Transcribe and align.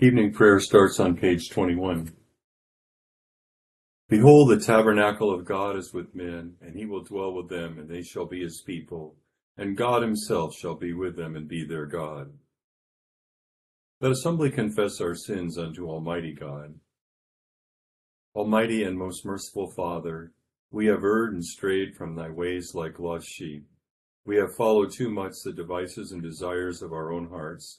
Evening 0.00 0.32
prayer 0.32 0.58
starts 0.58 0.98
on 0.98 1.16
page 1.16 1.50
21. 1.50 2.12
Behold, 4.08 4.50
the 4.50 4.58
tabernacle 4.58 5.32
of 5.32 5.44
God 5.44 5.76
is 5.76 5.94
with 5.94 6.16
men, 6.16 6.56
and 6.60 6.74
he 6.74 6.84
will 6.84 7.04
dwell 7.04 7.32
with 7.32 7.48
them, 7.48 7.78
and 7.78 7.88
they 7.88 8.02
shall 8.02 8.26
be 8.26 8.42
his 8.42 8.60
people, 8.66 9.14
and 9.56 9.76
God 9.76 10.02
himself 10.02 10.52
shall 10.52 10.74
be 10.74 10.92
with 10.92 11.14
them 11.14 11.36
and 11.36 11.46
be 11.46 11.64
their 11.64 11.86
God. 11.86 12.32
Let 14.00 14.10
us 14.10 14.24
humbly 14.24 14.50
confess 14.50 15.00
our 15.00 15.14
sins 15.14 15.56
unto 15.56 15.88
Almighty 15.88 16.32
God. 16.32 16.74
Almighty 18.34 18.82
and 18.82 18.98
most 18.98 19.24
merciful 19.24 19.70
Father, 19.76 20.32
we 20.72 20.86
have 20.86 21.04
erred 21.04 21.34
and 21.34 21.44
strayed 21.44 21.94
from 21.94 22.16
thy 22.16 22.30
ways 22.30 22.72
like 22.74 22.98
lost 22.98 23.28
sheep. 23.28 23.64
We 24.26 24.38
have 24.38 24.56
followed 24.56 24.90
too 24.90 25.08
much 25.08 25.34
the 25.44 25.52
devices 25.52 26.10
and 26.10 26.20
desires 26.20 26.82
of 26.82 26.92
our 26.92 27.12
own 27.12 27.28
hearts. 27.28 27.78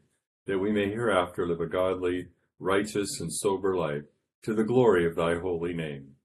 that 0.47 0.59
we 0.59 0.71
may 0.71 0.89
hereafter 0.89 1.47
live 1.47 1.61
a 1.61 1.67
godly, 1.67 2.27
righteous, 2.59 3.19
and 3.19 3.31
sober 3.31 3.75
life, 3.75 4.03
to 4.43 4.53
the 4.53 4.63
glory 4.63 5.05
of 5.05 5.15
thy 5.15 5.35
holy 5.35 5.73
name. 5.73 6.15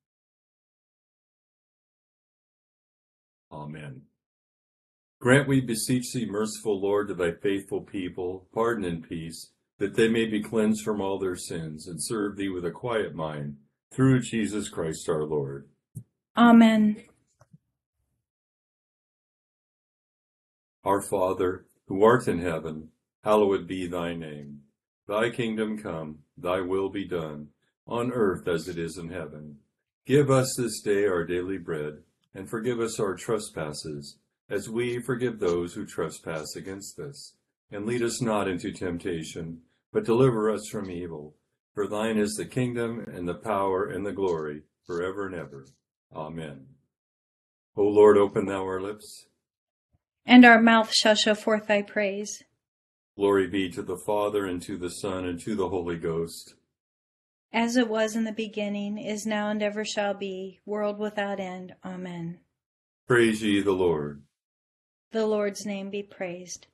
Amen. 3.53 4.03
Grant, 5.21 5.49
we 5.49 5.61
beseech 5.61 6.13
thee, 6.13 6.27
merciful 6.27 6.81
Lord, 6.81 7.09
to 7.09 7.15
thy 7.15 7.33
faithful 7.33 7.81
people, 7.81 8.47
pardon 8.53 8.85
and 8.85 9.09
peace, 9.09 9.51
that 9.79 9.95
they 9.95 10.09
may 10.09 10.27
be 10.27 10.43
cleansed 10.43 10.83
from 10.83 11.01
all 11.01 11.19
their 11.19 11.37
sins, 11.37 11.87
and 11.89 12.03
serve 12.03 12.37
thee 12.37 12.49
with 12.49 12.65
a 12.65 12.71
quiet 12.71 13.15
mind, 13.15 13.57
through 13.93 14.21
Jesus 14.21 14.69
Christ 14.69 15.09
our 15.09 15.25
Lord. 15.25 15.69
Amen. 16.37 17.03
Our 20.85 21.03
Father, 21.03 21.67
who 21.89 22.05
art 22.05 22.29
in 22.29 22.41
heaven, 22.41 22.91
hallowed 23.27 23.67
be 23.67 23.89
thy 23.89 24.15
name. 24.15 24.61
Thy 25.09 25.31
kingdom 25.31 25.83
come, 25.83 26.21
thy 26.39 26.61
will 26.61 26.89
be 26.89 27.05
done, 27.05 27.49
on 27.85 28.13
earth 28.13 28.47
as 28.47 28.69
it 28.69 28.79
is 28.79 28.99
in 28.99 29.09
heaven. 29.09 29.57
Give 30.07 30.31
us 30.31 30.55
this 30.57 30.81
day 30.81 31.07
our 31.07 31.25
daily 31.25 31.59
bread, 31.59 32.05
and 32.37 32.49
forgive 32.49 32.79
us 32.79 33.01
our 33.01 33.17
trespasses, 33.17 34.19
as 34.49 34.71
we 34.71 35.01
forgive 35.01 35.41
those 35.41 35.75
who 35.75 35.85
trespass 35.85 36.55
against 36.55 37.01
us. 37.01 37.33
And 37.73 37.85
lead 37.85 38.01
us 38.01 38.23
not 38.23 38.47
into 38.47 38.71
temptation, 38.71 39.63
but 39.93 40.05
deliver 40.05 40.49
us 40.49 40.69
from 40.71 40.89
evil. 40.89 41.35
For 41.75 41.89
thine 41.89 42.19
is 42.19 42.35
the 42.35 42.45
kingdom, 42.45 43.01
and 43.13 43.29
the 43.29 43.35
power, 43.35 43.87
and 43.87 44.07
the 44.07 44.13
glory, 44.13 44.63
for 44.87 45.03
ever 45.03 45.27
and 45.27 45.35
ever. 45.35 45.67
Amen. 46.15 46.67
O 47.77 47.83
Lord, 47.83 48.19
open 48.19 48.47
thou 48.47 48.63
our 48.63 48.81
lips. 48.81 49.27
And 50.25 50.45
our 50.45 50.63
mouth 50.63 50.95
shall 50.95 51.17
show 51.17 51.35
forth 51.35 51.67
thy 51.67 51.83
praise. 51.83 52.45
Glory 53.16 53.47
be 53.47 53.71
to 53.71 53.82
the 53.82 53.97
Father, 53.97 54.44
and 54.44 54.60
to 54.62 54.77
the 54.77 54.91
Son, 54.91 55.25
and 55.25 55.41
to 55.41 55.54
the 55.54 55.71
Holy 55.71 55.97
Ghost. 55.97 56.54
As 57.50 57.77
it 57.77 57.88
was 57.88 58.15
in 58.15 58.25
the 58.25 58.32
beginning, 58.32 58.99
is 58.99 59.25
now, 59.25 59.49
and 59.49 59.62
ever 59.62 59.87
shall 59.87 60.12
be, 60.12 60.60
world 60.66 60.99
without 60.99 61.41
end. 61.41 61.75
Amen. 61.82 62.41
Praise 63.06 63.43
ye 63.43 63.62
the 63.62 63.72
Lord. 63.72 64.22
The 65.12 65.25
Lord's 65.25 65.65
name 65.65 65.88
be 65.88 66.03
praised. 66.03 66.66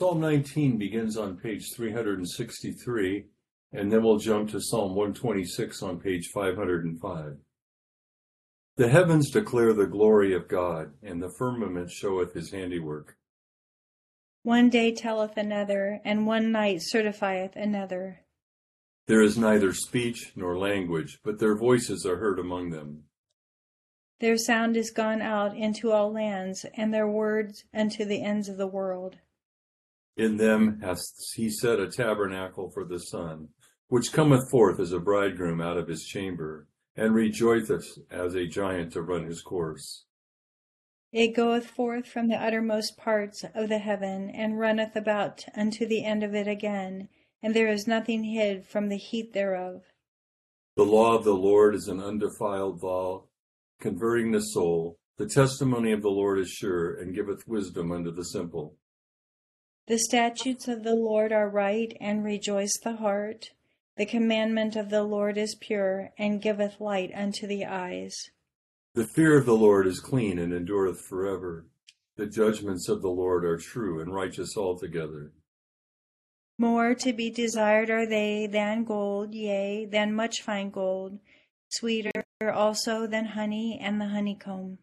Psalm 0.00 0.20
19 0.20 0.78
begins 0.78 1.18
on 1.18 1.36
page 1.36 1.74
363, 1.76 3.26
and 3.72 3.92
then 3.92 4.02
we'll 4.02 4.18
jump 4.18 4.50
to 4.50 4.60
Psalm 4.60 4.94
126 4.94 5.82
on 5.82 6.00
page 6.00 6.28
505. 6.32 7.36
The 8.76 8.88
heavens 8.88 9.30
declare 9.30 9.74
the 9.74 9.86
glory 9.86 10.34
of 10.34 10.48
God, 10.48 10.92
and 11.02 11.22
the 11.22 11.28
firmament 11.28 11.90
showeth 11.90 12.32
his 12.32 12.50
handiwork. 12.50 13.18
One 14.44 14.70
day 14.70 14.92
telleth 14.92 15.36
another, 15.36 16.00
and 16.04 16.26
one 16.26 16.50
night 16.50 16.82
certifieth 16.82 17.54
another. 17.54 18.22
There 19.06 19.22
is 19.22 19.38
neither 19.38 19.72
speech 19.72 20.32
nor 20.34 20.58
language, 20.58 21.20
but 21.22 21.38
their 21.38 21.56
voices 21.56 22.04
are 22.04 22.16
heard 22.16 22.40
among 22.40 22.70
them. 22.70 23.04
Their 24.18 24.36
sound 24.36 24.76
is 24.76 24.90
gone 24.90 25.22
out 25.22 25.56
into 25.56 25.92
all 25.92 26.12
lands, 26.12 26.66
and 26.74 26.92
their 26.92 27.08
words 27.08 27.64
unto 27.74 28.04
the 28.04 28.22
ends 28.22 28.48
of 28.48 28.56
the 28.56 28.66
world. 28.66 29.16
In 30.16 30.36
them 30.36 30.80
hath 30.80 31.02
he 31.34 31.48
set 31.48 31.80
a 31.80 31.90
tabernacle 31.90 32.70
for 32.70 32.84
the 32.84 32.98
sun, 32.98 33.48
which 33.88 34.12
cometh 34.12 34.50
forth 34.50 34.80
as 34.80 34.92
a 34.92 34.98
bridegroom 34.98 35.60
out 35.60 35.76
of 35.76 35.88
his 35.88 36.04
chamber, 36.04 36.66
and 36.96 37.14
rejoiceth 37.14 37.98
as 38.10 38.34
a 38.34 38.46
giant 38.46 38.92
to 38.92 39.02
run 39.02 39.24
his 39.24 39.40
course. 39.40 40.04
It 41.12 41.34
goeth 41.34 41.66
forth 41.66 42.06
from 42.06 42.28
the 42.28 42.36
uttermost 42.36 42.96
parts 42.96 43.44
of 43.54 43.68
the 43.68 43.78
heaven, 43.78 44.30
and 44.30 44.58
runneth 44.58 44.96
about 44.96 45.44
unto 45.54 45.86
the 45.86 46.04
end 46.04 46.22
of 46.22 46.34
it 46.34 46.48
again, 46.48 47.10
and 47.42 47.54
there 47.54 47.68
is 47.68 47.86
nothing 47.86 48.24
hid 48.24 48.66
from 48.66 48.88
the 48.88 48.96
heat 48.96 49.34
thereof. 49.34 49.82
The 50.74 50.86
law 50.86 51.14
of 51.14 51.24
the 51.24 51.34
Lord 51.34 51.74
is 51.74 51.86
an 51.88 52.00
undefiled 52.00 52.82
law, 52.82 53.24
converting 53.78 54.32
the 54.32 54.40
soul. 54.40 54.96
The 55.18 55.28
testimony 55.28 55.92
of 55.92 56.00
the 56.00 56.08
Lord 56.08 56.38
is 56.38 56.48
sure, 56.48 56.94
and 56.94 57.14
giveth 57.14 57.46
wisdom 57.46 57.92
unto 57.92 58.10
the 58.10 58.24
simple. 58.24 58.78
The 59.88 59.98
statutes 59.98 60.66
of 60.66 60.82
the 60.82 60.94
Lord 60.94 61.30
are 61.30 61.50
right, 61.50 61.94
and 62.00 62.24
rejoice 62.24 62.78
the 62.82 62.96
heart. 62.96 63.50
The 63.98 64.06
commandment 64.06 64.76
of 64.76 64.88
the 64.88 65.02
Lord 65.02 65.36
is 65.36 65.56
pure, 65.60 66.10
and 66.16 66.40
giveth 66.40 66.80
light 66.80 67.10
unto 67.14 67.46
the 67.46 67.66
eyes. 67.66 68.30
The 68.94 69.06
fear 69.06 69.38
of 69.38 69.46
the 69.46 69.56
Lord 69.56 69.86
is 69.86 70.00
clean 70.00 70.38
and 70.38 70.52
endureth 70.52 71.00
forever. 71.00 71.66
The 72.16 72.26
judgments 72.26 72.90
of 72.90 73.00
the 73.00 73.08
Lord 73.08 73.42
are 73.44 73.56
true 73.56 74.00
and 74.00 74.14
righteous 74.14 74.54
altogether. 74.54 75.32
More 76.58 76.94
to 76.96 77.14
be 77.14 77.30
desired 77.30 77.88
are 77.88 78.06
they 78.06 78.46
than 78.46 78.84
gold, 78.84 79.34
yea, 79.34 79.86
than 79.86 80.14
much 80.14 80.42
fine 80.42 80.68
gold, 80.68 81.18
sweeter 81.70 82.10
also 82.52 83.06
than 83.06 83.24
honey 83.24 83.78
and 83.80 83.98
the 83.98 84.08
honeycomb. 84.08 84.78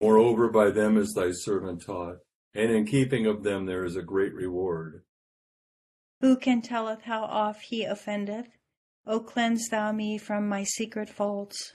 Moreover, 0.00 0.48
by 0.48 0.70
them 0.70 0.96
is 0.96 1.12
thy 1.12 1.30
servant 1.32 1.82
taught, 1.82 2.16
and 2.54 2.70
in 2.70 2.86
keeping 2.86 3.26
of 3.26 3.42
them 3.42 3.66
there 3.66 3.84
is 3.84 3.96
a 3.96 4.02
great 4.02 4.32
reward. 4.32 5.02
Who 6.22 6.36
can 6.36 6.62
telleth 6.62 7.02
how 7.02 7.24
oft 7.24 7.64
he 7.64 7.84
offendeth? 7.84 8.48
O 9.06 9.20
cleanse 9.20 9.68
thou 9.68 9.92
me 9.92 10.16
from 10.16 10.48
my 10.48 10.64
secret 10.64 11.10
faults. 11.10 11.74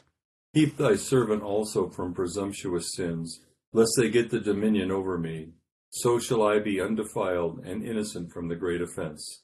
Keep 0.53 0.77
thy 0.77 0.95
servant 0.95 1.41
also 1.41 1.89
from 1.89 2.13
presumptuous 2.13 2.93
sins, 2.93 3.39
lest 3.71 3.93
they 3.97 4.09
get 4.09 4.29
the 4.29 4.39
dominion 4.39 4.91
over 4.91 5.17
me. 5.17 5.49
So 5.89 6.19
shall 6.19 6.43
I 6.43 6.59
be 6.59 6.79
undefiled 6.81 7.65
and 7.65 7.83
innocent 7.83 8.31
from 8.31 8.47
the 8.47 8.55
great 8.55 8.81
offense. 8.81 9.43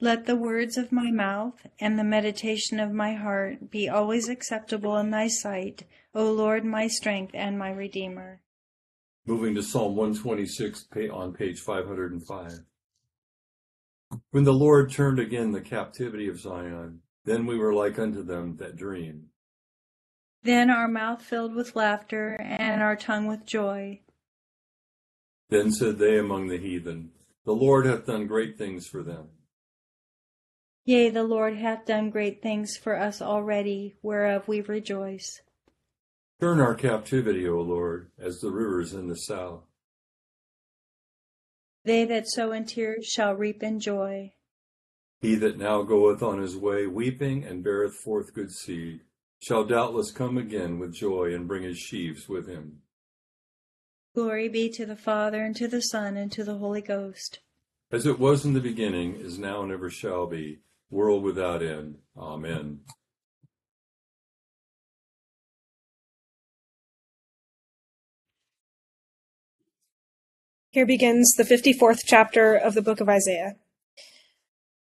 Let 0.00 0.24
the 0.24 0.36
words 0.36 0.78
of 0.78 0.92
my 0.92 1.10
mouth 1.10 1.66
and 1.78 1.98
the 1.98 2.04
meditation 2.04 2.80
of 2.80 2.90
my 2.90 3.12
heart 3.12 3.70
be 3.70 3.88
always 3.88 4.30
acceptable 4.30 4.96
in 4.96 5.10
thy 5.10 5.28
sight, 5.28 5.84
O 6.14 6.32
Lord, 6.32 6.64
my 6.64 6.86
strength 6.86 7.32
and 7.34 7.58
my 7.58 7.70
Redeemer. 7.70 8.40
Moving 9.26 9.54
to 9.54 9.62
Psalm 9.62 9.96
126 9.96 10.86
on 11.12 11.34
page 11.34 11.60
505. 11.60 12.60
When 14.30 14.44
the 14.44 14.52
Lord 14.52 14.90
turned 14.90 15.18
again 15.18 15.52
the 15.52 15.60
captivity 15.60 16.28
of 16.28 16.40
Zion, 16.40 17.02
then 17.26 17.44
we 17.44 17.58
were 17.58 17.74
like 17.74 17.98
unto 17.98 18.22
them 18.22 18.56
that 18.56 18.76
dream. 18.76 19.29
Then 20.42 20.70
our 20.70 20.88
mouth 20.88 21.22
filled 21.22 21.54
with 21.54 21.76
laughter, 21.76 22.40
and 22.40 22.82
our 22.82 22.96
tongue 22.96 23.26
with 23.26 23.44
joy. 23.44 24.00
Then 25.50 25.70
said 25.70 25.98
they 25.98 26.18
among 26.18 26.48
the 26.48 26.56
heathen, 26.56 27.10
The 27.44 27.52
Lord 27.52 27.84
hath 27.84 28.06
done 28.06 28.26
great 28.26 28.56
things 28.56 28.86
for 28.86 29.02
them. 29.02 29.28
Yea, 30.86 31.10
the 31.10 31.24
Lord 31.24 31.56
hath 31.56 31.84
done 31.84 32.08
great 32.08 32.40
things 32.40 32.76
for 32.76 32.96
us 32.96 33.20
already, 33.20 33.96
whereof 34.02 34.48
we 34.48 34.62
rejoice. 34.62 35.42
Turn 36.40 36.58
our 36.58 36.74
captivity, 36.74 37.46
O 37.46 37.60
Lord, 37.60 38.10
as 38.18 38.40
the 38.40 38.50
rivers 38.50 38.94
in 38.94 39.08
the 39.08 39.16
south. 39.16 39.64
They 41.84 42.06
that 42.06 42.28
sow 42.28 42.52
in 42.52 42.64
tears 42.64 43.06
shall 43.06 43.34
reap 43.34 43.62
in 43.62 43.78
joy. 43.78 44.32
He 45.20 45.34
that 45.34 45.58
now 45.58 45.82
goeth 45.82 46.22
on 46.22 46.40
his 46.40 46.56
way 46.56 46.86
weeping 46.86 47.44
and 47.44 47.62
beareth 47.62 47.94
forth 47.96 48.32
good 48.32 48.50
seed 48.50 49.00
shall 49.40 49.64
doubtless 49.64 50.10
come 50.10 50.36
again 50.36 50.78
with 50.78 50.94
joy 50.94 51.34
and 51.34 51.48
bring 51.48 51.62
his 51.62 51.78
sheaves 51.78 52.28
with 52.28 52.46
him. 52.46 52.82
Glory 54.14 54.48
be 54.48 54.68
to 54.70 54.84
the 54.84 54.96
Father, 54.96 55.42
and 55.42 55.56
to 55.56 55.68
the 55.68 55.80
Son, 55.80 56.16
and 56.16 56.30
to 56.32 56.44
the 56.44 56.58
Holy 56.58 56.82
Ghost. 56.82 57.40
As 57.92 58.06
it 58.06 58.18
was 58.18 58.44
in 58.44 58.52
the 58.52 58.60
beginning, 58.60 59.16
is 59.16 59.38
now, 59.38 59.62
and 59.62 59.72
ever 59.72 59.88
shall 59.88 60.26
be, 60.26 60.58
world 60.90 61.22
without 61.22 61.62
end. 61.62 61.98
Amen. 62.16 62.80
Here 70.72 70.86
begins 70.86 71.32
the 71.32 71.42
54th 71.44 72.02
chapter 72.04 72.54
of 72.54 72.74
the 72.74 72.82
book 72.82 73.00
of 73.00 73.08
Isaiah. 73.08 73.56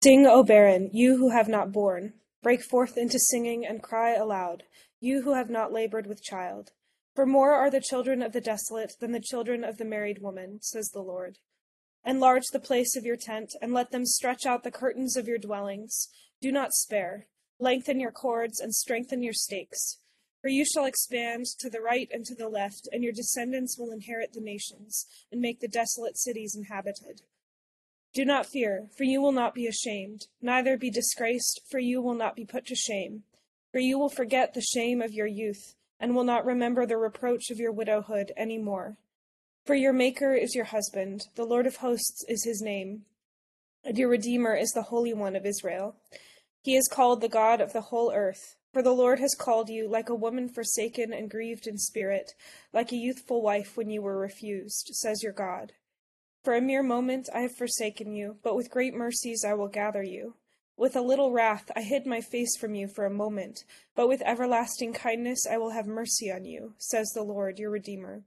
Sing, 0.03 0.25
O 0.25 0.43
barren, 0.43 0.89
you 0.93 1.17
who 1.17 1.29
have 1.29 1.47
not 1.47 1.71
borne. 1.71 2.13
Break 2.45 2.61
forth 2.61 2.95
into 2.95 3.17
singing 3.17 3.65
and 3.65 3.81
cry 3.81 4.13
aloud, 4.13 4.65
you 4.99 5.23
who 5.23 5.33
have 5.33 5.49
not 5.49 5.73
labored 5.73 6.05
with 6.05 6.21
child. 6.21 6.73
For 7.15 7.25
more 7.25 7.53
are 7.53 7.71
the 7.71 7.81
children 7.81 8.21
of 8.21 8.33
the 8.33 8.39
desolate 8.39 8.93
than 8.99 9.13
the 9.13 9.19
children 9.19 9.63
of 9.63 9.79
the 9.79 9.83
married 9.83 10.21
woman, 10.21 10.59
says 10.61 10.89
the 10.89 11.01
Lord. 11.01 11.39
Enlarge 12.05 12.43
the 12.53 12.59
place 12.59 12.95
of 12.95 13.03
your 13.03 13.15
tent, 13.15 13.55
and 13.63 13.73
let 13.73 13.89
them 13.89 14.05
stretch 14.05 14.45
out 14.45 14.63
the 14.63 14.69
curtains 14.69 15.17
of 15.17 15.27
your 15.27 15.39
dwellings. 15.39 16.09
Do 16.39 16.51
not 16.51 16.75
spare. 16.75 17.25
Lengthen 17.57 17.99
your 17.99 18.11
cords 18.11 18.59
and 18.59 18.75
strengthen 18.75 19.23
your 19.23 19.33
stakes. 19.33 19.97
For 20.43 20.49
you 20.49 20.65
shall 20.65 20.85
expand 20.85 21.47
to 21.57 21.67
the 21.67 21.81
right 21.81 22.09
and 22.13 22.23
to 22.25 22.35
the 22.35 22.47
left, 22.47 22.87
and 22.91 23.03
your 23.03 23.11
descendants 23.11 23.75
will 23.75 23.91
inherit 23.91 24.33
the 24.33 24.39
nations, 24.39 25.07
and 25.31 25.41
make 25.41 25.61
the 25.61 25.67
desolate 25.67 26.15
cities 26.15 26.55
inhabited. 26.55 27.23
Do 28.15 28.23
not 28.23 28.45
fear, 28.45 28.87
for 28.97 29.03
you 29.03 29.21
will 29.21 29.33
not 29.33 29.53
be 29.53 29.67
ashamed, 29.67 30.27
neither 30.41 30.77
be 30.77 30.89
disgraced, 30.89 31.59
for 31.69 31.79
you 31.79 32.01
will 32.01 32.13
not 32.13 32.33
be 32.33 32.45
put 32.45 32.65
to 32.67 32.75
shame. 32.75 33.23
For 33.73 33.79
you 33.79 33.99
will 33.99 34.09
forget 34.09 34.53
the 34.53 34.61
shame 34.61 35.01
of 35.01 35.11
your 35.11 35.27
youth, 35.27 35.75
and 35.99 36.15
will 36.15 36.23
not 36.23 36.45
remember 36.45 36.85
the 36.85 36.95
reproach 36.95 37.49
of 37.51 37.59
your 37.59 37.73
widowhood 37.73 38.31
any 38.37 38.57
more. 38.57 38.95
For 39.65 39.75
your 39.75 39.91
Maker 39.91 40.33
is 40.33 40.55
your 40.55 40.63
husband, 40.63 41.23
the 41.35 41.43
Lord 41.43 41.67
of 41.67 41.75
hosts 41.75 42.23
is 42.29 42.45
his 42.45 42.61
name, 42.61 43.03
and 43.83 43.97
your 43.97 44.07
Redeemer 44.07 44.55
is 44.55 44.71
the 44.71 44.83
Holy 44.83 45.13
One 45.13 45.35
of 45.35 45.45
Israel. 45.45 45.97
He 46.61 46.77
is 46.77 46.87
called 46.87 47.19
the 47.19 47.27
God 47.27 47.59
of 47.59 47.73
the 47.73 47.81
whole 47.81 48.13
earth. 48.15 48.55
For 48.71 48.81
the 48.81 48.93
Lord 48.93 49.19
has 49.19 49.35
called 49.35 49.67
you 49.69 49.89
like 49.89 50.07
a 50.07 50.15
woman 50.15 50.47
forsaken 50.47 51.11
and 51.11 51.29
grieved 51.29 51.67
in 51.67 51.77
spirit, 51.77 52.31
like 52.71 52.93
a 52.93 52.97
youthful 52.97 53.41
wife 53.41 53.75
when 53.75 53.89
you 53.89 54.01
were 54.01 54.17
refused, 54.17 54.91
says 54.93 55.21
your 55.21 55.33
God. 55.33 55.73
For 56.45 56.53
a 56.53 56.61
mere 56.61 56.83
moment 56.83 57.27
I 57.33 57.39
have 57.39 57.55
forsaken 57.55 58.13
you, 58.13 58.37
but 58.43 58.55
with 58.55 58.69
great 58.69 58.93
mercies 58.93 59.43
I 59.43 59.55
will 59.55 59.67
gather 59.67 60.03
you. 60.03 60.35
With 60.77 60.95
a 60.95 61.01
little 61.01 61.31
wrath 61.31 61.71
I 61.75 61.81
hid 61.81 62.05
my 62.05 62.21
face 62.21 62.55
from 62.55 62.75
you 62.75 62.87
for 62.87 63.03
a 63.03 63.09
moment, 63.09 63.63
but 63.95 64.07
with 64.07 64.21
everlasting 64.21 64.93
kindness 64.93 65.47
I 65.49 65.57
will 65.57 65.71
have 65.71 65.87
mercy 65.87 66.31
on 66.31 66.45
you, 66.45 66.75
says 66.77 67.09
the 67.09 67.23
Lord 67.23 67.57
your 67.57 67.71
Redeemer. 67.71 68.25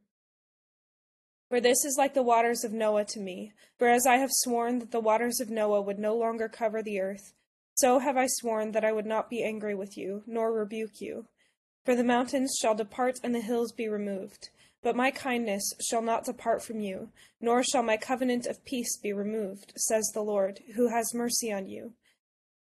For 1.48 1.60
this 1.60 1.84
is 1.84 1.96
like 1.96 2.14
the 2.14 2.24
waters 2.24 2.64
of 2.64 2.72
Noah 2.72 3.04
to 3.04 3.20
me, 3.20 3.52
for 3.78 3.86
as 3.86 4.04
I 4.04 4.16
have 4.16 4.32
sworn 4.32 4.80
that 4.80 4.90
the 4.90 4.98
waters 4.98 5.38
of 5.38 5.48
Noah 5.48 5.82
would 5.82 6.00
no 6.00 6.16
longer 6.16 6.48
cover 6.48 6.82
the 6.82 7.00
earth, 7.00 7.34
so 7.76 8.00
have 8.00 8.16
I 8.16 8.26
sworn 8.26 8.72
that 8.72 8.84
I 8.84 8.90
would 8.90 9.06
not 9.06 9.30
be 9.30 9.44
angry 9.44 9.76
with 9.76 9.96
you, 9.96 10.24
nor 10.26 10.52
rebuke 10.52 11.00
you. 11.00 11.26
For 11.84 11.94
the 11.94 12.02
mountains 12.02 12.58
shall 12.60 12.74
depart 12.74 13.20
and 13.22 13.32
the 13.32 13.40
hills 13.40 13.70
be 13.70 13.88
removed. 13.88 14.50
But 14.80 14.94
my 14.94 15.10
kindness 15.10 15.74
shall 15.80 16.02
not 16.02 16.24
depart 16.24 16.62
from 16.62 16.80
you, 16.80 17.10
nor 17.40 17.64
shall 17.64 17.82
my 17.82 17.96
covenant 17.96 18.46
of 18.46 18.64
peace 18.64 18.96
be 18.96 19.12
removed, 19.12 19.72
says 19.76 20.10
the 20.14 20.22
Lord, 20.22 20.60
who 20.76 20.88
has 20.88 21.14
mercy 21.14 21.52
on 21.52 21.66
you. 21.66 21.94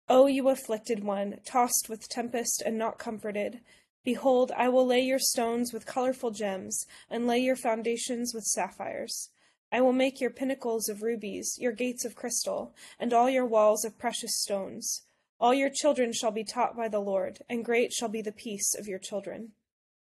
O 0.10 0.28
you 0.28 0.50
afflicted 0.50 1.04
one, 1.04 1.40
tossed 1.46 1.88
with 1.88 2.10
tempest 2.10 2.62
and 2.66 2.78
not 2.78 3.00
comforted, 3.00 3.62
behold, 4.04 4.52
I 4.52 4.68
will 4.68 4.86
lay 4.86 5.00
your 5.00 5.18
stones 5.18 5.72
with 5.72 5.86
colorful 5.86 6.32
gems, 6.32 6.86
and 7.10 7.26
lay 7.26 7.40
your 7.40 7.56
foundations 7.56 8.34
with 8.34 8.44
sapphires. 8.44 9.30
I 9.72 9.80
will 9.80 9.94
make 9.94 10.20
your 10.20 10.30
pinnacles 10.30 10.90
of 10.90 11.04
rubies, 11.04 11.56
your 11.58 11.72
gates 11.72 12.04
of 12.04 12.16
crystal, 12.16 12.76
and 13.00 13.14
all 13.14 13.30
your 13.30 13.46
walls 13.46 13.86
of 13.86 13.98
precious 13.98 14.40
stones. 14.42 15.04
All 15.40 15.54
your 15.54 15.70
children 15.70 16.12
shall 16.12 16.32
be 16.32 16.44
taught 16.44 16.76
by 16.76 16.90
the 16.90 17.00
Lord, 17.00 17.40
and 17.50 17.66
great 17.66 17.94
shall 17.94 18.10
be 18.10 18.22
the 18.22 18.34
peace 18.34 18.76
of 18.76 18.88
your 18.88 19.00
children. 19.00 19.54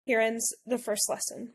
Here 0.04 0.20
ends 0.20 0.54
the 0.66 0.78
first 0.78 1.08
lesson. 1.08 1.54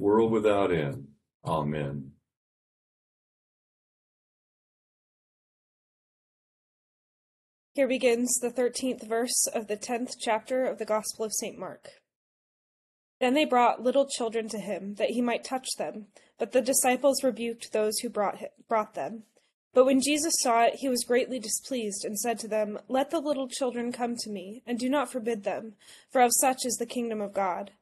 world 0.00 0.32
without 0.32 0.72
end. 0.72 1.08
Amen. 1.44 2.12
Here 7.74 7.86
begins 7.86 8.38
the 8.40 8.50
13th 8.50 9.06
verse 9.06 9.46
of 9.54 9.68
the 9.68 9.76
10th 9.76 10.14
chapter 10.18 10.64
of 10.64 10.78
the 10.78 10.84
Gospel 10.84 11.24
of 11.24 11.32
St. 11.32 11.58
Mark. 11.58 11.88
Then 13.20 13.34
they 13.34 13.44
brought 13.44 13.82
little 13.82 14.06
children 14.08 14.48
to 14.48 14.58
him, 14.58 14.94
that 14.94 15.10
he 15.10 15.20
might 15.20 15.44
touch 15.44 15.68
them. 15.78 16.06
But 16.38 16.52
the 16.52 16.62
disciples 16.62 17.22
rebuked 17.22 17.72
those 17.72 17.98
who 17.98 18.08
brought, 18.08 18.38
him, 18.38 18.48
brought 18.66 18.94
them. 18.94 19.24
But 19.72 19.84
when 19.84 20.00
Jesus 20.00 20.34
saw 20.40 20.64
it, 20.64 20.76
he 20.76 20.88
was 20.88 21.04
greatly 21.04 21.38
displeased, 21.38 22.04
and 22.04 22.18
said 22.18 22.38
to 22.40 22.48
them, 22.48 22.78
Let 22.88 23.10
the 23.10 23.20
little 23.20 23.46
children 23.46 23.92
come 23.92 24.16
to 24.16 24.30
me, 24.30 24.62
and 24.66 24.78
do 24.78 24.88
not 24.88 25.12
forbid 25.12 25.44
them, 25.44 25.74
for 26.10 26.22
of 26.22 26.32
such 26.40 26.64
is 26.64 26.76
the 26.76 26.86
kingdom 26.86 27.20
of 27.20 27.34
God. 27.34 27.72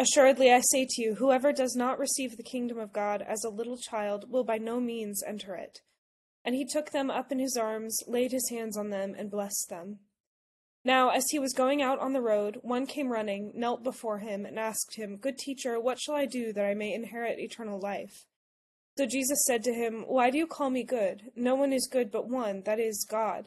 Assuredly 0.00 0.52
I 0.52 0.60
say 0.60 0.86
to 0.88 1.02
you, 1.02 1.16
whoever 1.16 1.52
does 1.52 1.74
not 1.74 1.98
receive 1.98 2.36
the 2.36 2.44
kingdom 2.44 2.78
of 2.78 2.92
God 2.92 3.20
as 3.20 3.42
a 3.42 3.50
little 3.50 3.76
child 3.76 4.30
will 4.30 4.44
by 4.44 4.56
no 4.56 4.78
means 4.78 5.24
enter 5.26 5.56
it. 5.56 5.80
And 6.44 6.54
he 6.54 6.64
took 6.64 6.92
them 6.92 7.10
up 7.10 7.32
in 7.32 7.40
his 7.40 7.56
arms, 7.56 7.98
laid 8.06 8.30
his 8.30 8.48
hands 8.48 8.76
on 8.76 8.90
them, 8.90 9.16
and 9.18 9.28
blessed 9.28 9.68
them. 9.68 9.98
Now, 10.84 11.10
as 11.10 11.24
he 11.30 11.40
was 11.40 11.52
going 11.52 11.82
out 11.82 11.98
on 11.98 12.12
the 12.12 12.20
road, 12.20 12.60
one 12.62 12.86
came 12.86 13.08
running, 13.08 13.50
knelt 13.56 13.82
before 13.82 14.20
him, 14.20 14.46
and 14.46 14.56
asked 14.56 14.94
him, 14.94 15.16
Good 15.16 15.36
teacher, 15.36 15.80
what 15.80 15.98
shall 15.98 16.14
I 16.14 16.26
do 16.26 16.52
that 16.52 16.64
I 16.64 16.74
may 16.74 16.94
inherit 16.94 17.40
eternal 17.40 17.80
life? 17.80 18.24
So 18.96 19.04
Jesus 19.04 19.44
said 19.44 19.64
to 19.64 19.74
him, 19.74 20.04
Why 20.06 20.30
do 20.30 20.38
you 20.38 20.46
call 20.46 20.70
me 20.70 20.84
good? 20.84 21.32
No 21.34 21.56
one 21.56 21.72
is 21.72 21.88
good 21.90 22.12
but 22.12 22.28
one, 22.28 22.62
that 22.66 22.78
is, 22.78 23.04
God. 23.08 23.46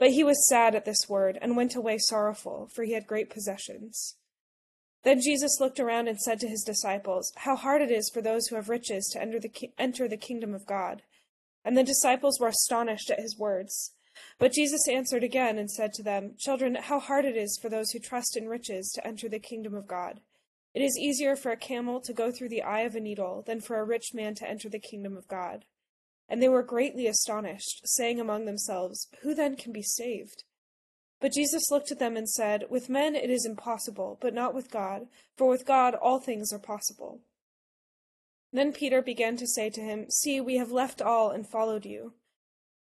But 0.00 0.12
he 0.12 0.24
was 0.24 0.48
sad 0.48 0.74
at 0.74 0.86
this 0.86 1.10
word, 1.10 1.38
and 1.42 1.56
went 1.56 1.76
away 1.76 1.98
sorrowful, 1.98 2.70
for 2.74 2.84
he 2.84 2.94
had 2.94 3.06
great 3.06 3.28
possessions. 3.28 4.16
Then 5.02 5.20
Jesus 5.20 5.60
looked 5.60 5.78
around 5.78 6.08
and 6.08 6.18
said 6.18 6.40
to 6.40 6.48
his 6.48 6.64
disciples, 6.64 7.32
How 7.36 7.54
hard 7.54 7.82
it 7.82 7.90
is 7.90 8.10
for 8.12 8.22
those 8.22 8.46
who 8.46 8.56
have 8.56 8.70
riches 8.70 9.10
to 9.12 9.20
enter 9.20 9.38
the, 9.38 9.50
ki- 9.50 9.74
enter 9.78 10.08
the 10.08 10.16
kingdom 10.16 10.54
of 10.54 10.64
God. 10.66 11.02
And 11.66 11.76
the 11.76 11.84
disciples 11.84 12.40
were 12.40 12.48
astonished 12.48 13.10
at 13.10 13.20
his 13.20 13.38
words. 13.38 13.92
But 14.38 14.52
Jesus 14.52 14.88
answered 14.88 15.22
again 15.22 15.58
and 15.58 15.70
said 15.70 15.92
to 15.94 16.02
them, 16.02 16.34
Children, 16.38 16.76
how 16.76 16.98
hard 16.98 17.26
it 17.26 17.36
is 17.36 17.58
for 17.60 17.68
those 17.68 17.90
who 17.90 17.98
trust 17.98 18.38
in 18.38 18.48
riches 18.48 18.90
to 18.94 19.06
enter 19.06 19.28
the 19.28 19.38
kingdom 19.38 19.74
of 19.74 19.86
God. 19.86 20.20
It 20.72 20.80
is 20.80 20.98
easier 20.98 21.36
for 21.36 21.52
a 21.52 21.58
camel 21.58 22.00
to 22.00 22.14
go 22.14 22.32
through 22.32 22.48
the 22.48 22.62
eye 22.62 22.80
of 22.80 22.94
a 22.94 23.00
needle 23.00 23.42
than 23.46 23.60
for 23.60 23.78
a 23.78 23.84
rich 23.84 24.14
man 24.14 24.34
to 24.36 24.48
enter 24.48 24.70
the 24.70 24.78
kingdom 24.78 25.14
of 25.14 25.28
God. 25.28 25.66
And 26.30 26.40
they 26.40 26.48
were 26.48 26.62
greatly 26.62 27.06
astonished, 27.06 27.82
saying 27.84 28.18
among 28.20 28.46
themselves, 28.46 29.08
Who 29.22 29.34
then 29.34 29.56
can 29.56 29.72
be 29.72 29.82
saved? 29.82 30.44
But 31.20 31.32
Jesus 31.32 31.70
looked 31.70 31.90
at 31.90 31.98
them 31.98 32.16
and 32.16 32.30
said, 32.30 32.64
With 32.70 32.88
men 32.88 33.14
it 33.14 33.28
is 33.28 33.44
impossible, 33.44 34.16
but 34.22 34.32
not 34.32 34.54
with 34.54 34.70
God, 34.70 35.08
for 35.36 35.48
with 35.48 35.66
God 35.66 35.94
all 35.94 36.20
things 36.20 36.52
are 36.52 36.58
possible. 36.58 37.20
Then 38.52 38.72
Peter 38.72 39.02
began 39.02 39.36
to 39.36 39.46
say 39.46 39.70
to 39.70 39.80
him, 39.80 40.06
See, 40.08 40.40
we 40.40 40.56
have 40.56 40.72
left 40.72 41.02
all 41.02 41.30
and 41.30 41.46
followed 41.46 41.84
you. 41.84 42.14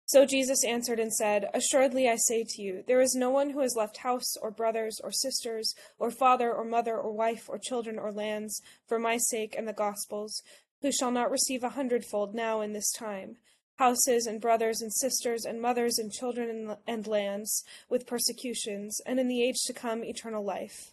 So 0.06 0.26
Jesus 0.26 0.66
answered 0.66 1.00
and 1.00 1.14
said, 1.14 1.50
Assuredly 1.54 2.10
I 2.10 2.16
say 2.16 2.44
to 2.44 2.62
you, 2.64 2.84
there 2.88 3.00
is 3.02 3.14
no 3.14 3.30
one 3.30 3.52
who 3.52 3.60
has 3.60 3.76
left 3.76 3.98
house, 3.98 4.36
or 4.42 4.50
brothers, 4.50 5.00
or 5.04 5.12
sisters, 5.12 5.76
or 6.00 6.10
father, 6.10 6.52
or 6.52 6.66
mother, 6.66 6.98
or 6.98 7.12
wife, 7.12 7.48
or 7.48 7.60
children, 7.60 8.00
or 8.00 8.12
lands, 8.12 8.60
for 8.88 8.98
my 8.98 9.18
sake 9.18 9.54
and 9.56 9.68
the 9.68 9.74
gospel's, 9.74 10.42
who 10.82 10.92
shall 10.92 11.12
not 11.12 11.32
receive 11.32 11.64
a 11.64 11.70
hundredfold 11.70 12.34
now 12.34 12.62
in 12.62 12.74
this 12.74 12.92
time 12.92 13.38
houses, 13.80 14.28
and 14.28 14.42
brothers, 14.42 14.82
and 14.82 14.94
sisters, 14.94 15.46
and 15.46 15.62
mothers, 15.62 15.98
and 15.98 16.12
children, 16.12 16.50
and, 16.50 16.78
and 16.86 17.08
lands, 17.08 17.64
with 17.90 18.06
persecutions, 18.06 19.00
and 19.06 19.20
in 19.20 19.30
the 19.30 19.42
age 19.42 19.56
to 19.66 19.74
come 19.74 20.04
eternal 20.04 20.46
life. 20.46 20.92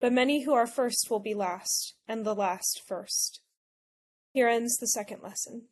But 0.00 0.12
many 0.12 0.44
who 0.44 0.52
are 0.52 0.66
first 0.66 1.08
will 1.10 1.18
be 1.18 1.32
last, 1.32 1.94
and 2.06 2.24
the 2.24 2.34
last 2.34 2.82
first. 2.86 3.40
Here 4.34 4.48
ends 4.48 4.76
the 4.76 4.86
second 4.86 5.22
lesson. 5.22 5.62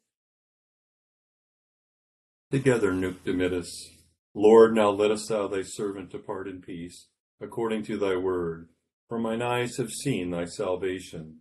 Together, 2.50 2.92
Dimittis. 2.92 3.68
Lord, 4.34 4.74
now 4.74 4.88
lettest 4.88 5.28
thou 5.28 5.48
thy 5.48 5.62
servant 5.62 6.10
depart 6.10 6.48
in 6.48 6.62
peace, 6.62 7.08
according 7.42 7.84
to 7.84 7.98
thy 7.98 8.16
word. 8.16 8.70
For 9.08 9.18
mine 9.18 9.42
eyes 9.42 9.76
have 9.76 9.90
seen 9.90 10.30
thy 10.30 10.46
salvation, 10.46 11.40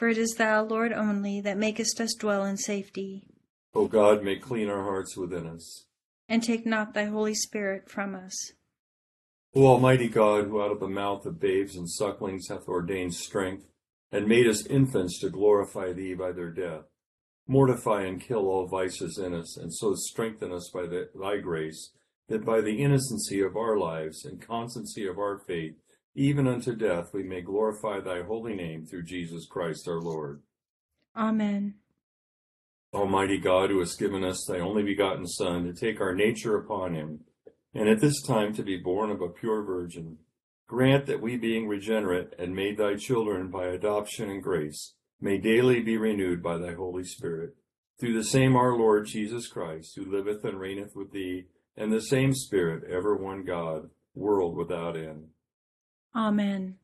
For 0.00 0.08
it 0.08 0.16
is 0.16 0.36
thou, 0.36 0.64
Lord 0.64 0.94
only, 0.94 1.42
that 1.42 1.58
makest 1.58 2.00
us 2.00 2.14
dwell 2.14 2.42
in 2.46 2.56
safety. 2.56 3.22
O 3.74 3.86
God, 3.86 4.24
may 4.24 4.36
clean 4.36 4.70
our 4.70 4.82
hearts 4.82 5.14
within 5.14 5.46
us. 5.46 5.84
And 6.26 6.42
take 6.42 6.64
not 6.64 6.94
thy 6.94 7.04
Holy 7.04 7.34
Spirit 7.34 7.90
from 7.90 8.14
us. 8.14 8.52
O 9.54 9.66
Almighty 9.66 10.08
God, 10.08 10.46
who 10.46 10.62
out 10.62 10.70
of 10.70 10.80
the 10.80 10.88
mouth 10.88 11.26
of 11.26 11.38
babes 11.38 11.76
and 11.76 11.86
sucklings 11.86 12.48
hath 12.48 12.66
ordained 12.66 13.12
strength, 13.12 13.66
and 14.10 14.26
made 14.26 14.46
us 14.46 14.64
infants 14.64 15.20
to 15.20 15.28
glorify 15.28 15.92
thee 15.92 16.14
by 16.14 16.32
their 16.32 16.50
death, 16.50 16.84
mortify 17.46 18.04
and 18.04 18.22
kill 18.22 18.48
all 18.48 18.66
vices 18.66 19.18
in 19.18 19.34
us, 19.34 19.58
and 19.58 19.74
so 19.74 19.94
strengthen 19.94 20.50
us 20.50 20.70
by 20.72 20.86
the, 20.86 21.10
thy 21.14 21.36
grace, 21.36 21.90
that 22.26 22.46
by 22.46 22.62
the 22.62 22.82
innocency 22.82 23.42
of 23.42 23.54
our 23.54 23.76
lives 23.76 24.24
and 24.24 24.40
constancy 24.40 25.06
of 25.06 25.18
our 25.18 25.36
faith, 25.46 25.74
even 26.14 26.46
unto 26.46 26.74
death, 26.74 27.10
we 27.12 27.22
may 27.22 27.40
glorify 27.40 28.00
thy 28.00 28.22
holy 28.22 28.54
name 28.54 28.84
through 28.84 29.04
Jesus 29.04 29.46
Christ 29.46 29.88
our 29.88 30.00
Lord. 30.00 30.42
Amen. 31.16 31.74
Almighty 32.92 33.38
God, 33.38 33.70
who 33.70 33.78
hast 33.78 33.98
given 33.98 34.24
us 34.24 34.44
thy 34.44 34.58
only 34.58 34.82
begotten 34.82 35.26
Son 35.26 35.64
to 35.64 35.72
take 35.72 36.00
our 36.00 36.14
nature 36.14 36.56
upon 36.56 36.94
him, 36.94 37.20
and 37.72 37.88
at 37.88 38.00
this 38.00 38.20
time 38.22 38.52
to 38.54 38.64
be 38.64 38.76
born 38.76 39.10
of 39.10 39.20
a 39.20 39.28
pure 39.28 39.62
virgin, 39.62 40.18
grant 40.66 41.06
that 41.06 41.20
we, 41.20 41.36
being 41.36 41.68
regenerate 41.68 42.34
and 42.38 42.54
made 42.54 42.78
thy 42.78 42.96
children 42.96 43.48
by 43.48 43.66
adoption 43.66 44.28
and 44.28 44.42
grace, 44.42 44.94
may 45.20 45.38
daily 45.38 45.80
be 45.80 45.96
renewed 45.96 46.42
by 46.42 46.58
thy 46.58 46.74
Holy 46.74 47.04
Spirit. 47.04 47.54
Through 48.00 48.14
the 48.14 48.24
same 48.24 48.56
our 48.56 48.76
Lord 48.76 49.06
Jesus 49.06 49.46
Christ, 49.46 49.94
who 49.94 50.10
liveth 50.10 50.44
and 50.44 50.58
reigneth 50.58 50.96
with 50.96 51.12
thee, 51.12 51.44
and 51.76 51.92
the 51.92 52.00
same 52.00 52.34
Spirit, 52.34 52.82
ever 52.90 53.14
one 53.14 53.44
God, 53.44 53.90
world 54.14 54.56
without 54.56 54.96
end. 54.96 55.28
Amen. 56.14 56.76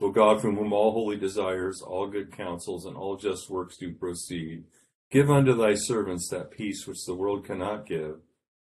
O 0.00 0.10
God, 0.10 0.40
from 0.40 0.56
whom 0.56 0.72
all 0.72 0.92
holy 0.92 1.16
desires, 1.16 1.80
all 1.80 2.06
good 2.08 2.36
counsels, 2.36 2.84
and 2.84 2.96
all 2.96 3.16
just 3.16 3.48
works 3.48 3.76
do 3.78 3.94
proceed, 3.94 4.64
give 5.10 5.30
unto 5.30 5.54
thy 5.54 5.74
servants 5.74 6.28
that 6.30 6.50
peace 6.50 6.86
which 6.86 7.04
the 7.06 7.14
world 7.14 7.46
cannot 7.46 7.86
give, 7.86 8.16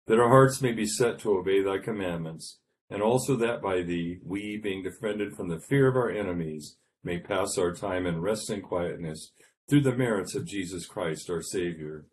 that 0.07 0.19
our 0.19 0.29
hearts 0.29 0.61
may 0.61 0.71
be 0.71 0.85
set 0.85 1.19
to 1.19 1.37
obey 1.37 1.61
thy 1.61 1.77
commandments, 1.77 2.59
and 2.89 3.01
also 3.01 3.35
that 3.35 3.61
by 3.61 3.81
thee, 3.81 4.19
we, 4.23 4.57
being 4.57 4.83
defended 4.83 5.35
from 5.35 5.49
the 5.49 5.59
fear 5.59 5.87
of 5.87 5.95
our 5.95 6.09
enemies, 6.09 6.77
may 7.03 7.19
pass 7.19 7.57
our 7.57 7.73
time 7.73 8.05
in 8.05 8.21
rest 8.21 8.49
and 8.49 8.63
quietness, 8.63 9.31
through 9.67 9.81
the 9.81 9.95
merits 9.95 10.35
of 10.35 10.45
Jesus 10.45 10.85
Christ 10.85 11.29
our 11.29 11.41
Savior. 11.41 12.05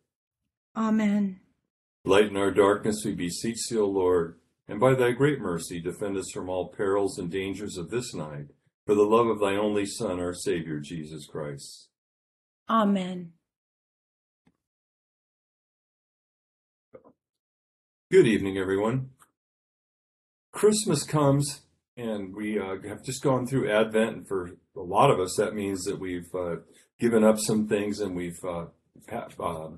Amen. 0.74 1.40
Lighten 2.04 2.36
our 2.36 2.50
darkness, 2.50 3.02
we 3.04 3.14
beseech 3.14 3.68
thee, 3.68 3.78
O 3.78 3.86
Lord, 3.86 4.38
and 4.68 4.80
by 4.80 4.94
thy 4.94 5.12
great 5.12 5.40
mercy 5.40 5.80
defend 5.80 6.16
us 6.16 6.30
from 6.32 6.48
all 6.48 6.68
perils 6.68 7.18
and 7.18 7.30
dangers 7.30 7.76
of 7.76 7.90
this 7.90 8.14
night, 8.14 8.46
for 8.86 8.94
the 8.94 9.02
love 9.02 9.26
of 9.26 9.40
thy 9.40 9.56
only 9.56 9.86
Son, 9.86 10.20
our 10.20 10.34
Savior, 10.34 10.78
Jesus 10.80 11.26
Christ. 11.26 11.88
Amen. 12.68 13.32
Good 18.10 18.26
evening, 18.26 18.58
everyone. 18.58 19.10
Christmas 20.52 21.02
comes, 21.02 21.62
and 21.96 22.34
we 22.34 22.58
uh, 22.58 22.76
have 22.86 23.02
just 23.02 23.22
gone 23.22 23.46
through 23.46 23.70
Advent, 23.70 24.16
and 24.16 24.28
for 24.28 24.50
a 24.76 24.80
lot 24.80 25.10
of 25.10 25.18
us, 25.18 25.34
that 25.38 25.54
means 25.54 25.84
that 25.84 25.98
we've 25.98 26.28
uh, 26.34 26.56
given 27.00 27.24
up 27.24 27.38
some 27.38 27.66
things 27.66 28.00
and 28.00 28.14
we've, 28.14 28.38
uh, 28.44 28.66
uh, 29.10 29.68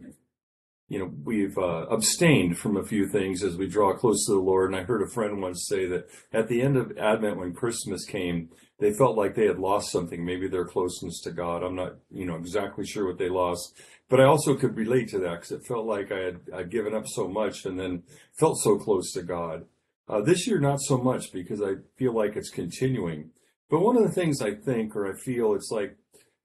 you 0.95 1.01
know, 1.01 1.13
we've 1.25 1.59
uh, 1.59 1.87
abstained 1.91 2.57
from 2.57 2.77
a 2.77 2.85
few 2.85 3.09
things 3.09 3.43
as 3.43 3.57
we 3.57 3.67
draw 3.67 3.93
close 3.95 4.25
to 4.27 4.33
the 4.33 4.39
Lord. 4.39 4.71
And 4.71 4.79
I 4.79 4.85
heard 4.85 5.03
a 5.03 5.11
friend 5.11 5.43
once 5.43 5.67
say 5.67 5.87
that 5.87 6.07
at 6.33 6.47
the 6.47 6.63
end 6.63 6.77
of 6.77 6.97
Advent, 6.97 7.37
when 7.37 7.53
Christmas 7.53 8.05
came, 8.05 8.51
they 8.79 8.93
felt 8.93 9.17
like 9.17 9.35
they 9.35 9.49
had 9.49 9.59
lost 9.59 9.91
something, 9.91 10.25
maybe 10.25 10.47
their 10.47 10.65
closeness 10.65 11.21
to 11.23 11.33
God. 11.33 11.65
I'm 11.65 11.75
not, 11.75 11.97
you 12.13 12.27
know, 12.27 12.37
exactly 12.37 12.87
sure 12.87 13.09
what 13.09 13.19
they 13.19 13.29
lost, 13.29 13.77
but 14.09 14.21
I 14.21 14.25
also 14.25 14.55
could 14.55 14.77
relate 14.77 15.09
to 15.09 15.19
that 15.19 15.41
because 15.41 15.51
it 15.51 15.67
felt 15.67 15.85
like 15.85 16.13
I 16.13 16.19
had 16.21 16.41
I'd 16.55 16.71
given 16.71 16.95
up 16.95 17.09
so 17.09 17.27
much 17.27 17.65
and 17.65 17.77
then 17.77 18.05
felt 18.39 18.59
so 18.59 18.79
close 18.79 19.11
to 19.15 19.23
God. 19.23 19.65
Uh, 20.09 20.21
this 20.21 20.47
year, 20.47 20.61
not 20.61 20.81
so 20.81 20.97
much 20.97 21.33
because 21.33 21.61
I 21.61 21.73
feel 21.97 22.15
like 22.15 22.37
it's 22.37 22.51
continuing. 22.51 23.31
But 23.69 23.81
one 23.81 23.97
of 23.97 24.05
the 24.05 24.13
things 24.13 24.41
I 24.41 24.55
think 24.55 24.95
or 24.95 25.13
I 25.13 25.19
feel 25.19 25.55
it's 25.55 25.73
like 25.73 25.97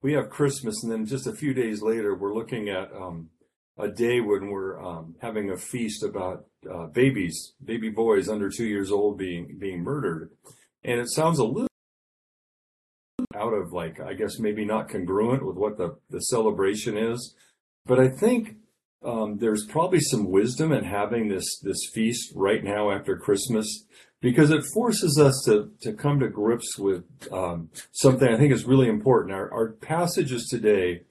we 0.02 0.14
have 0.14 0.28
Christmas 0.28 0.82
and 0.82 0.90
then 0.90 1.06
just 1.06 1.28
a 1.28 1.36
few 1.36 1.54
days 1.54 1.82
later 1.82 2.16
we're 2.16 2.34
looking 2.34 2.68
at 2.68 2.92
um, 2.92 3.30
a 3.80 3.88
day 3.88 4.20
when 4.20 4.50
we're 4.50 4.82
um, 4.82 5.14
having 5.20 5.50
a 5.50 5.56
feast 5.56 6.02
about 6.02 6.46
uh, 6.70 6.86
babies, 6.86 7.54
baby 7.64 7.88
boys 7.88 8.28
under 8.28 8.50
two 8.50 8.66
years 8.66 8.90
old 8.90 9.18
being 9.18 9.56
being 9.58 9.82
murdered, 9.82 10.30
and 10.84 11.00
it 11.00 11.10
sounds 11.10 11.38
a 11.38 11.44
little 11.44 11.68
out 13.34 13.52
of 13.52 13.72
like 13.72 14.00
I 14.00 14.14
guess 14.14 14.38
maybe 14.38 14.64
not 14.64 14.88
congruent 14.88 15.44
with 15.44 15.56
what 15.56 15.78
the 15.78 15.96
the 16.10 16.20
celebration 16.20 16.96
is, 16.96 17.34
but 17.86 17.98
I 17.98 18.08
think 18.08 18.56
um, 19.02 19.38
there's 19.38 19.64
probably 19.64 20.00
some 20.00 20.30
wisdom 20.30 20.72
in 20.72 20.84
having 20.84 21.28
this 21.28 21.58
this 21.62 21.88
feast 21.92 22.32
right 22.34 22.62
now 22.62 22.90
after 22.90 23.16
Christmas 23.16 23.84
because 24.20 24.50
it 24.50 24.64
forces 24.74 25.18
us 25.18 25.42
to 25.46 25.70
to 25.80 25.92
come 25.94 26.20
to 26.20 26.28
grips 26.28 26.78
with 26.78 27.04
um, 27.32 27.70
something 27.92 28.28
I 28.28 28.36
think 28.36 28.52
is 28.52 28.64
really 28.64 28.88
important. 28.88 29.34
Our, 29.34 29.50
our 29.52 29.72
passages 29.72 30.46
today 30.48 31.02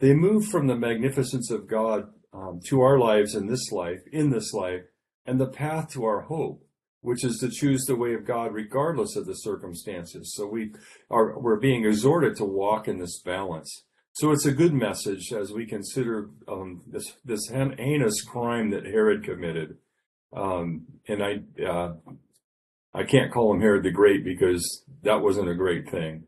they 0.00 0.14
move 0.14 0.46
from 0.46 0.66
the 0.66 0.76
magnificence 0.76 1.50
of 1.50 1.66
God 1.66 2.08
um, 2.32 2.60
to 2.68 2.80
our 2.80 2.98
lives 2.98 3.34
in 3.34 3.46
this 3.46 3.70
life, 3.72 4.00
in 4.12 4.30
this 4.30 4.52
life, 4.52 4.82
and 5.26 5.40
the 5.40 5.48
path 5.48 5.90
to 5.92 6.04
our 6.04 6.22
hope, 6.22 6.64
which 7.00 7.24
is 7.24 7.38
to 7.38 7.50
choose 7.50 7.84
the 7.84 7.96
way 7.96 8.14
of 8.14 8.26
God 8.26 8.52
regardless 8.52 9.16
of 9.16 9.26
the 9.26 9.34
circumstances. 9.34 10.34
So 10.34 10.46
we 10.46 10.72
are 11.10 11.38
we're 11.38 11.60
being 11.60 11.84
exhorted 11.84 12.36
to 12.36 12.44
walk 12.44 12.88
in 12.88 12.98
this 12.98 13.20
balance. 13.20 13.84
So 14.12 14.32
it's 14.32 14.46
a 14.46 14.52
good 14.52 14.72
message 14.72 15.32
as 15.32 15.52
we 15.52 15.66
consider 15.66 16.30
um, 16.48 16.82
this 16.86 17.14
this 17.24 17.48
heinous 17.48 18.22
crime 18.22 18.70
that 18.70 18.84
Herod 18.84 19.24
committed. 19.24 19.76
Um, 20.36 20.86
and 21.06 21.22
I 21.22 21.62
uh, 21.64 21.94
I 22.94 23.04
can't 23.04 23.32
call 23.32 23.54
him 23.54 23.60
Herod 23.60 23.84
the 23.84 23.90
Great 23.90 24.24
because 24.24 24.84
that 25.02 25.22
wasn't 25.22 25.48
a 25.48 25.54
great 25.54 25.88
thing. 25.90 26.27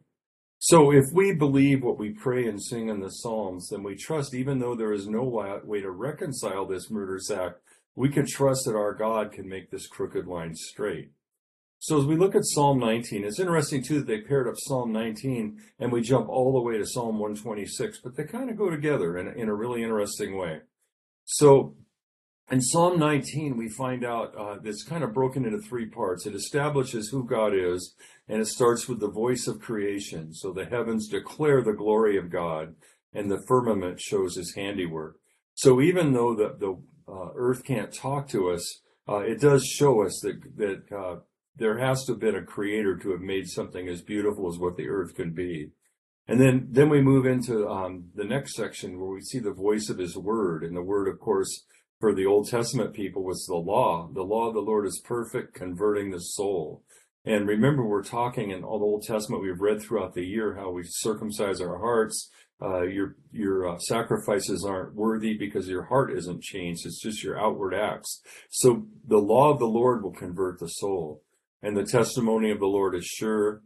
So 0.62 0.92
if 0.92 1.06
we 1.14 1.32
believe 1.32 1.82
what 1.82 1.98
we 1.98 2.10
pray 2.10 2.46
and 2.46 2.62
sing 2.62 2.90
in 2.90 3.00
the 3.00 3.08
Psalms, 3.08 3.70
then 3.70 3.82
we 3.82 3.96
trust, 3.96 4.34
even 4.34 4.58
though 4.58 4.74
there 4.74 4.92
is 4.92 5.08
no 5.08 5.22
way 5.64 5.80
to 5.80 5.90
reconcile 5.90 6.66
this 6.66 6.90
murderous 6.90 7.30
act, 7.30 7.60
we 7.94 8.10
can 8.10 8.26
trust 8.26 8.66
that 8.66 8.76
our 8.76 8.92
God 8.92 9.32
can 9.32 9.48
make 9.48 9.70
this 9.70 9.86
crooked 9.86 10.26
line 10.26 10.54
straight. 10.54 11.12
So 11.78 11.98
as 11.98 12.04
we 12.04 12.14
look 12.14 12.34
at 12.34 12.44
Psalm 12.44 12.78
19, 12.78 13.24
it's 13.24 13.40
interesting 13.40 13.82
too 13.82 14.00
that 14.00 14.06
they 14.06 14.20
paired 14.20 14.46
up 14.46 14.56
Psalm 14.58 14.92
19 14.92 15.58
and 15.78 15.90
we 15.90 16.02
jump 16.02 16.28
all 16.28 16.52
the 16.52 16.60
way 16.60 16.76
to 16.76 16.84
Psalm 16.84 17.18
126, 17.18 18.00
but 18.04 18.14
they 18.14 18.24
kind 18.24 18.50
of 18.50 18.58
go 18.58 18.68
together 18.68 19.16
in, 19.16 19.28
in 19.28 19.48
a 19.48 19.54
really 19.54 19.82
interesting 19.82 20.36
way. 20.36 20.60
So 21.24 21.74
in 22.50 22.60
Psalm 22.60 22.98
19, 22.98 23.56
we 23.56 23.68
find 23.68 24.04
out 24.04 24.34
uh, 24.36 24.56
it's 24.64 24.82
kind 24.82 25.04
of 25.04 25.14
broken 25.14 25.44
into 25.44 25.60
three 25.60 25.86
parts. 25.86 26.26
It 26.26 26.34
establishes 26.34 27.08
who 27.08 27.24
God 27.24 27.54
is, 27.54 27.94
and 28.28 28.40
it 28.40 28.46
starts 28.46 28.88
with 28.88 28.98
the 28.98 29.10
voice 29.10 29.46
of 29.46 29.60
creation. 29.60 30.34
So 30.34 30.52
the 30.52 30.64
heavens 30.64 31.08
declare 31.08 31.62
the 31.62 31.72
glory 31.72 32.16
of 32.16 32.30
God, 32.30 32.74
and 33.12 33.30
the 33.30 33.42
firmament 33.46 34.00
shows 34.00 34.36
his 34.36 34.54
handiwork. 34.54 35.16
So 35.54 35.80
even 35.80 36.12
though 36.12 36.34
the, 36.34 36.56
the 36.58 37.12
uh, 37.12 37.30
earth 37.36 37.64
can't 37.64 37.94
talk 37.94 38.28
to 38.30 38.50
us, 38.50 38.80
uh, 39.08 39.18
it 39.18 39.40
does 39.40 39.64
show 39.64 40.04
us 40.04 40.20
that, 40.22 40.40
that 40.56 40.96
uh, 40.96 41.20
there 41.56 41.78
has 41.78 42.04
to 42.04 42.12
have 42.12 42.20
been 42.20 42.36
a 42.36 42.42
creator 42.42 42.96
to 42.96 43.10
have 43.10 43.20
made 43.20 43.48
something 43.48 43.88
as 43.88 44.02
beautiful 44.02 44.48
as 44.48 44.58
what 44.58 44.76
the 44.76 44.88
earth 44.88 45.14
can 45.14 45.32
be. 45.32 45.70
And 46.26 46.40
then, 46.40 46.68
then 46.70 46.88
we 46.88 47.00
move 47.02 47.26
into 47.26 47.68
um, 47.68 48.04
the 48.14 48.24
next 48.24 48.54
section 48.54 49.00
where 49.00 49.10
we 49.10 49.20
see 49.20 49.40
the 49.40 49.52
voice 49.52 49.88
of 49.88 49.98
his 49.98 50.16
word. 50.16 50.62
And 50.62 50.76
the 50.76 50.82
word, 50.82 51.08
of 51.08 51.18
course, 51.18 51.64
for 52.00 52.14
the 52.14 52.26
Old 52.26 52.48
Testament 52.48 52.94
people 52.94 53.22
was 53.22 53.44
the 53.46 53.56
law. 53.56 54.08
The 54.12 54.22
law 54.22 54.48
of 54.48 54.54
the 54.54 54.60
Lord 54.60 54.86
is 54.86 55.02
perfect, 55.04 55.54
converting 55.54 56.10
the 56.10 56.20
soul. 56.20 56.82
And 57.26 57.46
remember, 57.46 57.84
we're 57.84 58.02
talking 58.02 58.50
in 58.50 58.64
all 58.64 58.78
the 58.78 58.86
Old 58.86 59.02
Testament 59.02 59.42
we've 59.42 59.60
read 59.60 59.82
throughout 59.82 60.14
the 60.14 60.24
year 60.24 60.54
how 60.54 60.70
we 60.70 60.82
circumcise 60.84 61.60
our 61.60 61.78
hearts. 61.78 62.30
Uh, 62.62 62.82
your 62.82 63.16
your 63.32 63.68
uh, 63.68 63.78
sacrifices 63.78 64.64
aren't 64.66 64.94
worthy 64.94 65.36
because 65.36 65.68
your 65.68 65.84
heart 65.84 66.12
isn't 66.12 66.42
changed. 66.42 66.86
It's 66.86 67.00
just 67.00 67.22
your 67.22 67.38
outward 67.38 67.74
acts. 67.74 68.22
So 68.50 68.86
the 69.06 69.18
law 69.18 69.50
of 69.50 69.58
the 69.58 69.66
Lord 69.66 70.02
will 70.02 70.12
convert 70.12 70.58
the 70.58 70.68
soul. 70.68 71.22
And 71.62 71.76
the 71.76 71.84
testimony 71.84 72.50
of 72.50 72.58
the 72.58 72.66
Lord 72.66 72.94
is 72.94 73.04
sure. 73.04 73.62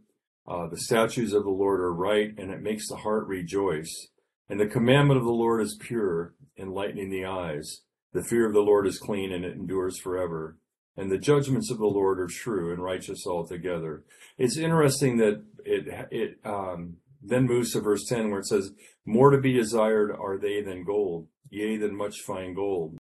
Uh, 0.47 0.67
the 0.67 0.79
statutes 0.79 1.33
of 1.33 1.43
the 1.43 1.49
Lord 1.49 1.79
are 1.79 1.93
right, 1.93 2.33
and 2.37 2.51
it 2.51 2.61
makes 2.61 2.87
the 2.87 2.97
heart 2.97 3.25
rejoice. 3.27 4.07
And 4.49 4.59
the 4.59 4.67
commandment 4.67 5.17
of 5.17 5.25
the 5.25 5.31
Lord 5.31 5.61
is 5.61 5.77
pure, 5.79 6.35
enlightening 6.57 7.09
the 7.09 7.25
eyes. 7.25 7.81
The 8.15 8.23
fear 8.23 8.47
of 8.47 8.53
the 8.53 8.61
Lord 8.61 8.87
is 8.87 8.97
clean, 8.97 9.33
and 9.33 9.43
it 9.43 9.57
endures 9.57 9.99
forever. 9.99 10.57
And 10.95 11.11
the 11.11 11.17
judgments 11.17 11.69
of 11.69 11.79
the 11.79 11.85
Lord 11.85 12.17
are 12.21 12.27
true 12.27 12.71
and 12.71 12.81
righteous 12.81 13.27
altogether. 13.27 14.05
It's 14.37 14.55
interesting 14.57 15.17
that 15.17 15.43
it 15.65 16.07
it 16.11 16.39
um, 16.45 16.95
then 17.21 17.45
moves 17.45 17.73
to 17.73 17.81
verse 17.81 18.05
ten, 18.05 18.29
where 18.29 18.39
it 18.39 18.47
says, 18.47 18.71
"More 19.05 19.31
to 19.31 19.41
be 19.41 19.51
desired 19.51 20.11
are 20.11 20.37
they 20.37 20.61
than 20.61 20.85
gold, 20.85 21.27
yea, 21.49 21.75
than 21.75 21.97
much 21.97 22.21
fine 22.21 22.53
gold." 22.53 22.97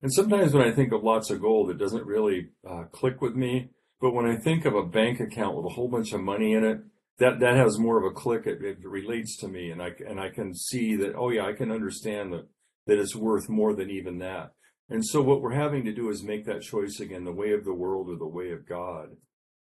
And 0.00 0.10
sometimes 0.10 0.54
when 0.54 0.66
I 0.66 0.72
think 0.72 0.90
of 0.90 1.04
lots 1.04 1.28
of 1.28 1.42
gold, 1.42 1.68
it 1.68 1.76
doesn't 1.76 2.06
really 2.06 2.48
uh, 2.66 2.84
click 2.92 3.20
with 3.20 3.34
me. 3.34 3.68
But 4.00 4.14
when 4.14 4.24
I 4.24 4.36
think 4.36 4.64
of 4.64 4.74
a 4.74 4.86
bank 4.86 5.20
account 5.20 5.54
with 5.54 5.66
a 5.66 5.74
whole 5.74 5.88
bunch 5.88 6.14
of 6.14 6.22
money 6.22 6.54
in 6.54 6.64
it, 6.64 6.78
that 7.18 7.40
that 7.40 7.56
has 7.56 7.78
more 7.78 7.98
of 7.98 8.10
a 8.10 8.14
click. 8.14 8.46
It, 8.46 8.62
it 8.62 8.78
relates 8.82 9.36
to 9.38 9.48
me, 9.48 9.70
and 9.70 9.82
I 9.82 9.90
and 10.08 10.18
I 10.18 10.30
can 10.30 10.54
see 10.54 10.96
that. 10.96 11.14
Oh 11.14 11.28
yeah, 11.28 11.44
I 11.46 11.52
can 11.52 11.70
understand 11.70 12.32
that 12.32 12.46
that 12.86 12.98
it's 12.98 13.16
worth 13.16 13.48
more 13.48 13.74
than 13.74 13.90
even 13.90 14.18
that. 14.18 14.52
And 14.88 15.04
so 15.04 15.20
what 15.20 15.42
we're 15.42 15.52
having 15.54 15.84
to 15.84 15.92
do 15.92 16.10
is 16.10 16.22
make 16.22 16.44
that 16.46 16.62
choice 16.62 17.00
again: 17.00 17.24
the 17.24 17.32
way 17.32 17.52
of 17.52 17.64
the 17.64 17.74
world 17.74 18.08
or 18.08 18.16
the 18.16 18.26
way 18.26 18.50
of 18.52 18.68
God. 18.68 19.16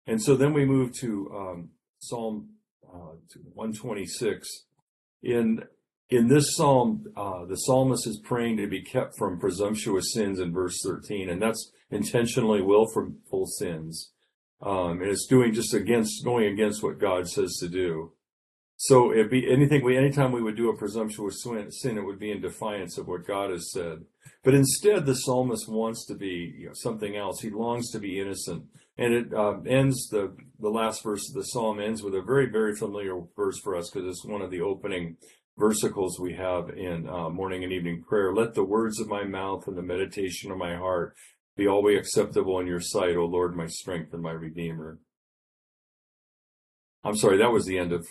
And 0.06 0.22
so 0.22 0.36
then 0.36 0.52
we 0.52 0.64
move 0.64 0.92
to 1.00 1.30
um, 1.34 1.70
Psalm 1.98 2.50
uh, 2.86 3.16
126. 3.54 4.48
In 5.22 5.62
in 6.10 6.28
this 6.28 6.54
psalm, 6.54 7.04
uh, 7.16 7.44
the 7.46 7.56
psalmist 7.56 8.06
is 8.06 8.20
praying 8.22 8.58
to 8.58 8.66
be 8.66 8.82
kept 8.82 9.16
from 9.16 9.40
presumptuous 9.40 10.12
sins 10.12 10.38
in 10.38 10.52
verse 10.52 10.78
13, 10.84 11.30
and 11.30 11.40
that's 11.40 11.72
intentionally 11.90 12.60
willful 12.60 13.46
sins. 13.46 14.12
Um, 14.60 15.00
and 15.00 15.10
it's 15.10 15.26
doing 15.26 15.54
just 15.54 15.74
against, 15.74 16.24
going 16.24 16.46
against 16.46 16.82
what 16.82 17.00
God 17.00 17.28
says 17.28 17.56
to 17.60 17.68
do. 17.68 18.12
So 18.76 19.12
it'd 19.12 19.30
be 19.30 19.50
anything 19.50 19.84
we, 19.84 19.96
anytime 19.96 20.32
we 20.32 20.42
would 20.42 20.56
do 20.56 20.68
a 20.68 20.76
presumptuous 20.76 21.42
sin, 21.42 21.98
it 21.98 22.04
would 22.04 22.18
be 22.18 22.32
in 22.32 22.40
defiance 22.40 22.98
of 22.98 23.06
what 23.06 23.26
God 23.26 23.50
has 23.50 23.70
said. 23.72 24.04
But 24.42 24.54
instead, 24.54 25.06
the 25.06 25.14
psalmist 25.14 25.68
wants 25.68 26.04
to 26.06 26.14
be 26.14 26.54
you 26.58 26.66
know, 26.66 26.72
something 26.74 27.16
else. 27.16 27.40
He 27.40 27.50
longs 27.50 27.90
to 27.92 27.98
be 27.98 28.20
innocent. 28.20 28.64
And 28.98 29.14
it 29.14 29.34
uh, 29.34 29.60
ends, 29.66 30.08
the, 30.08 30.36
the 30.60 30.68
last 30.68 31.02
verse 31.02 31.28
of 31.28 31.34
the 31.34 31.44
psalm 31.44 31.80
ends 31.80 32.02
with 32.02 32.14
a 32.14 32.22
very, 32.22 32.46
very 32.46 32.76
familiar 32.76 33.20
verse 33.34 33.58
for 33.58 33.76
us 33.76 33.90
because 33.90 34.08
it's 34.08 34.24
one 34.24 34.42
of 34.42 34.50
the 34.50 34.60
opening 34.60 35.16
versicles 35.58 36.20
we 36.20 36.34
have 36.34 36.70
in 36.70 37.08
uh, 37.08 37.28
morning 37.28 37.64
and 37.64 37.72
evening 37.72 38.04
prayer. 38.06 38.34
Let 38.34 38.54
the 38.54 38.64
words 38.64 39.00
of 39.00 39.08
my 39.08 39.24
mouth 39.24 39.66
and 39.66 39.76
the 39.76 39.82
meditation 39.82 40.50
of 40.50 40.58
my 40.58 40.76
heart 40.76 41.14
be 41.56 41.66
always 41.66 41.98
acceptable 41.98 42.58
in 42.60 42.66
your 42.66 42.80
sight, 42.80 43.16
O 43.16 43.24
Lord, 43.24 43.56
my 43.56 43.66
strength 43.66 44.12
and 44.12 44.22
my 44.22 44.32
redeemer. 44.32 44.98
I'm 47.04 47.16
sorry, 47.16 47.38
that 47.38 47.52
was 47.52 47.66
the 47.66 47.78
end 47.78 47.92
of 47.92 48.06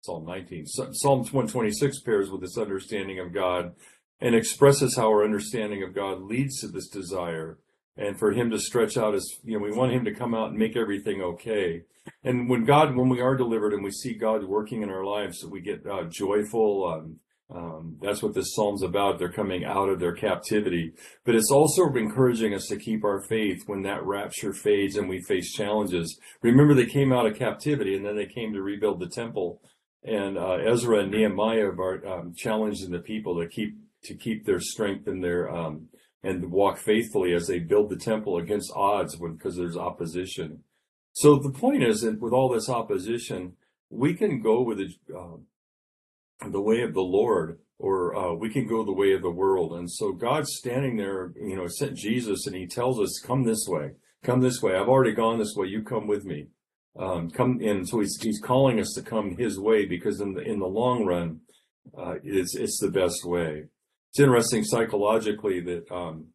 Psalm 0.00 0.24
19. 0.24 0.66
Psalm 0.66 1.18
126 1.18 2.00
pairs 2.00 2.30
with 2.30 2.40
this 2.40 2.56
understanding 2.56 3.18
of 3.18 3.32
God 3.32 3.72
and 4.20 4.34
expresses 4.34 4.96
how 4.96 5.08
our 5.08 5.24
understanding 5.24 5.82
of 5.82 5.94
God 5.94 6.22
leads 6.22 6.60
to 6.60 6.68
this 6.68 6.88
desire 6.88 7.58
and 7.96 8.18
for 8.18 8.32
him 8.32 8.50
to 8.50 8.58
stretch 8.58 8.96
out 8.96 9.14
his, 9.14 9.40
you 9.44 9.58
know, 9.58 9.64
we 9.64 9.72
want 9.72 9.92
him 9.92 10.04
to 10.04 10.14
come 10.14 10.34
out 10.34 10.50
and 10.50 10.58
make 10.58 10.76
everything 10.76 11.20
okay. 11.20 11.82
And 12.22 12.48
when 12.48 12.64
God, 12.64 12.96
when 12.96 13.08
we 13.08 13.20
are 13.20 13.36
delivered 13.36 13.72
and 13.74 13.82
we 13.82 13.90
see 13.90 14.14
God 14.14 14.44
working 14.44 14.82
in 14.82 14.90
our 14.90 15.04
lives, 15.04 15.44
we 15.44 15.60
get 15.60 15.84
uh, 15.86 16.04
joyful, 16.04 16.86
um, 16.86 17.16
um, 17.50 17.96
that's 18.02 18.22
what 18.22 18.34
this 18.34 18.54
psalm's 18.54 18.82
about. 18.82 19.18
They're 19.18 19.32
coming 19.32 19.64
out 19.64 19.88
of 19.88 20.00
their 20.00 20.14
captivity. 20.14 20.92
But 21.24 21.34
it's 21.34 21.50
also 21.50 21.86
encouraging 21.94 22.54
us 22.54 22.66
to 22.66 22.76
keep 22.76 23.04
our 23.04 23.20
faith 23.20 23.62
when 23.66 23.82
that 23.82 24.04
rapture 24.04 24.52
fades 24.52 24.96
and 24.96 25.08
we 25.08 25.22
face 25.22 25.52
challenges. 25.52 26.18
Remember, 26.42 26.74
they 26.74 26.86
came 26.86 27.12
out 27.12 27.26
of 27.26 27.38
captivity 27.38 27.96
and 27.96 28.04
then 28.04 28.16
they 28.16 28.26
came 28.26 28.52
to 28.52 28.62
rebuild 28.62 29.00
the 29.00 29.08
temple. 29.08 29.60
And 30.04 30.38
uh, 30.38 30.58
Ezra 30.64 31.00
and 31.00 31.10
Nehemiah 31.10 31.70
are 31.70 32.06
um, 32.06 32.34
challenging 32.36 32.90
the 32.90 33.00
people 33.00 33.40
to 33.40 33.48
keep 33.48 33.76
to 34.04 34.14
keep 34.14 34.46
their 34.46 34.60
strength 34.60 35.06
and 35.08 35.22
their 35.22 35.50
um, 35.50 35.88
and 36.22 36.50
walk 36.50 36.78
faithfully 36.78 37.32
as 37.32 37.46
they 37.46 37.58
build 37.58 37.90
the 37.90 37.96
temple 37.96 38.38
against 38.38 38.72
odds 38.74 39.16
because 39.16 39.56
there's 39.56 39.76
opposition. 39.76 40.62
So 41.12 41.36
the 41.36 41.50
point 41.50 41.82
is 41.82 42.02
that 42.02 42.20
with 42.20 42.32
all 42.32 42.48
this 42.48 42.68
opposition, 42.68 43.54
we 43.90 44.14
can 44.14 44.40
go 44.40 44.62
with 44.62 44.78
the, 44.78 45.16
uh, 45.16 46.48
the 46.48 46.60
way 46.60 46.82
of 46.82 46.94
the 46.94 47.00
Lord, 47.00 47.58
or 47.78 48.14
uh, 48.14 48.34
we 48.34 48.50
can 48.50 48.66
go 48.66 48.84
the 48.84 48.92
way 48.92 49.12
of 49.12 49.22
the 49.22 49.30
world. 49.30 49.72
And 49.72 49.90
so 49.90 50.12
God's 50.12 50.54
standing 50.56 50.96
there, 50.96 51.32
you 51.36 51.56
know, 51.56 51.66
sent 51.68 51.96
Jesus, 51.96 52.46
and 52.46 52.54
He 52.54 52.66
tells 52.66 53.00
us, 53.00 53.20
"Come 53.24 53.44
this 53.44 53.66
way, 53.66 53.92
come 54.22 54.40
this 54.40 54.60
way. 54.62 54.76
I've 54.76 54.88
already 54.88 55.12
gone 55.12 55.38
this 55.38 55.54
way. 55.56 55.68
You 55.68 55.82
come 55.82 56.06
with 56.06 56.24
me. 56.24 56.48
Um, 56.98 57.30
come." 57.30 57.60
And 57.62 57.88
so 57.88 58.00
He's 58.00 58.18
He's 58.20 58.40
calling 58.40 58.80
us 58.80 58.92
to 58.94 59.02
come 59.02 59.36
His 59.36 59.58
way 59.58 59.86
because 59.86 60.20
in 60.20 60.34
the 60.34 60.42
in 60.42 60.58
the 60.58 60.66
long 60.66 61.04
run, 61.04 61.40
uh, 61.96 62.14
it's 62.22 62.54
it's 62.54 62.78
the 62.80 62.90
best 62.90 63.24
way. 63.24 63.64
It's 64.10 64.20
interesting 64.20 64.64
psychologically 64.64 65.60
that 65.60 65.90
um, 65.92 66.28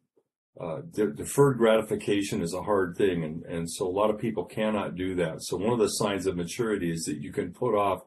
uh, 0.60 0.82
de- 0.92 1.12
deferred 1.12 1.58
gratification 1.58 2.40
is 2.40 2.54
a 2.54 2.62
hard 2.62 2.96
thing, 2.96 3.24
and 3.24 3.44
and 3.44 3.70
so 3.70 3.86
a 3.86 3.90
lot 3.90 4.10
of 4.10 4.18
people 4.18 4.44
cannot 4.44 4.94
do 4.94 5.14
that. 5.16 5.42
So 5.42 5.56
one 5.56 5.72
of 5.72 5.78
the 5.78 5.88
signs 5.88 6.26
of 6.26 6.36
maturity 6.36 6.92
is 6.92 7.04
that 7.04 7.20
you 7.20 7.32
can 7.32 7.52
put 7.52 7.74
off 7.74 8.02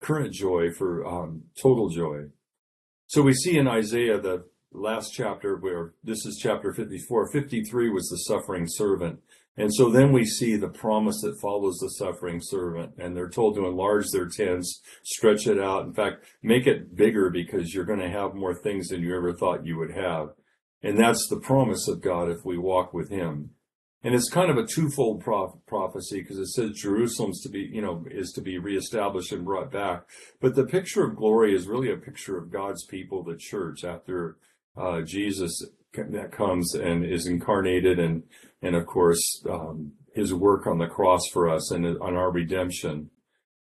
current 0.00 0.32
joy 0.32 0.72
for 0.72 1.06
um, 1.06 1.42
total 1.60 1.90
joy. 1.90 2.26
So 3.06 3.22
we 3.22 3.34
see 3.34 3.58
in 3.58 3.68
Isaiah, 3.68 4.20
the 4.20 4.44
last 4.72 5.12
chapter, 5.12 5.56
where 5.56 5.94
this 6.02 6.24
is 6.24 6.38
chapter 6.40 6.72
54, 6.72 7.32
53 7.32 7.90
was 7.90 8.08
the 8.08 8.16
suffering 8.18 8.66
servant. 8.68 9.20
And 9.56 9.72
so 9.74 9.90
then 9.90 10.12
we 10.12 10.24
see 10.24 10.56
the 10.56 10.68
promise 10.68 11.20
that 11.22 11.40
follows 11.40 11.78
the 11.78 11.90
suffering 11.90 12.40
servant, 12.42 12.92
and 12.98 13.16
they're 13.16 13.28
told 13.28 13.56
to 13.56 13.66
enlarge 13.66 14.06
their 14.10 14.28
tents, 14.28 14.80
stretch 15.02 15.46
it 15.46 15.58
out. 15.58 15.84
In 15.84 15.92
fact, 15.92 16.24
make 16.42 16.66
it 16.66 16.96
bigger 16.96 17.30
because 17.30 17.74
you're 17.74 17.84
going 17.84 18.00
to 18.00 18.08
have 18.08 18.34
more 18.34 18.54
things 18.54 18.88
than 18.88 19.02
you 19.02 19.14
ever 19.14 19.32
thought 19.32 19.66
you 19.66 19.76
would 19.76 19.92
have. 19.92 20.30
And 20.82 20.98
that's 20.98 21.28
the 21.28 21.40
promise 21.40 21.88
of 21.88 22.00
God 22.00 22.30
if 22.30 22.44
we 22.44 22.56
walk 22.56 22.94
with 22.94 23.10
Him. 23.10 23.50
And 24.02 24.14
it's 24.14 24.30
kind 24.30 24.50
of 24.50 24.56
a 24.56 24.66
twofold 24.66 25.22
prof- 25.22 25.58
prophecy 25.66 26.22
because 26.22 26.38
it 26.38 26.48
says 26.48 26.70
Jerusalem's 26.70 27.42
to 27.42 27.50
be, 27.50 27.68
you 27.70 27.82
know, 27.82 28.06
is 28.10 28.32
to 28.32 28.40
be 28.40 28.56
reestablished 28.56 29.32
and 29.32 29.44
brought 29.44 29.70
back. 29.70 30.04
But 30.40 30.54
the 30.54 30.64
picture 30.64 31.04
of 31.04 31.16
glory 31.16 31.54
is 31.54 31.66
really 31.66 31.92
a 31.92 31.98
picture 31.98 32.38
of 32.38 32.50
God's 32.50 32.86
people, 32.86 33.22
the 33.22 33.36
church, 33.36 33.84
after 33.84 34.38
uh, 34.74 35.02
Jesus 35.02 35.62
that 35.94 36.32
comes 36.32 36.74
and 36.74 37.04
is 37.04 37.26
incarnated 37.26 37.98
and 37.98 38.22
and 38.62 38.76
of 38.76 38.86
course 38.86 39.42
um, 39.48 39.92
his 40.14 40.34
work 40.34 40.66
on 40.66 40.78
the 40.78 40.86
cross 40.86 41.22
for 41.32 41.48
us 41.48 41.70
and 41.70 41.86
on 42.00 42.16
our 42.16 42.30
redemption. 42.30 43.10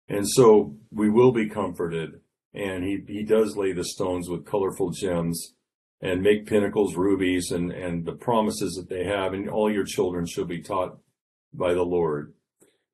And 0.07 0.29
so 0.29 0.75
we 0.91 1.09
will 1.09 1.31
be 1.31 1.49
comforted 1.49 2.21
and 2.53 2.83
he 2.83 3.03
he 3.07 3.23
does 3.23 3.57
lay 3.57 3.73
the 3.73 3.83
stones 3.83 4.29
with 4.29 4.45
colorful 4.45 4.91
gems 4.91 5.53
and 6.01 6.21
make 6.21 6.45
pinnacles 6.45 6.95
rubies 6.95 7.51
and 7.51 7.71
and 7.71 8.05
the 8.05 8.13
promises 8.13 8.75
that 8.75 8.89
they 8.89 9.05
have 9.05 9.33
and 9.33 9.49
all 9.49 9.71
your 9.71 9.85
children 9.85 10.25
shall 10.25 10.45
be 10.45 10.61
taught 10.61 10.97
by 11.53 11.73
the 11.73 11.83
lord. 11.83 12.33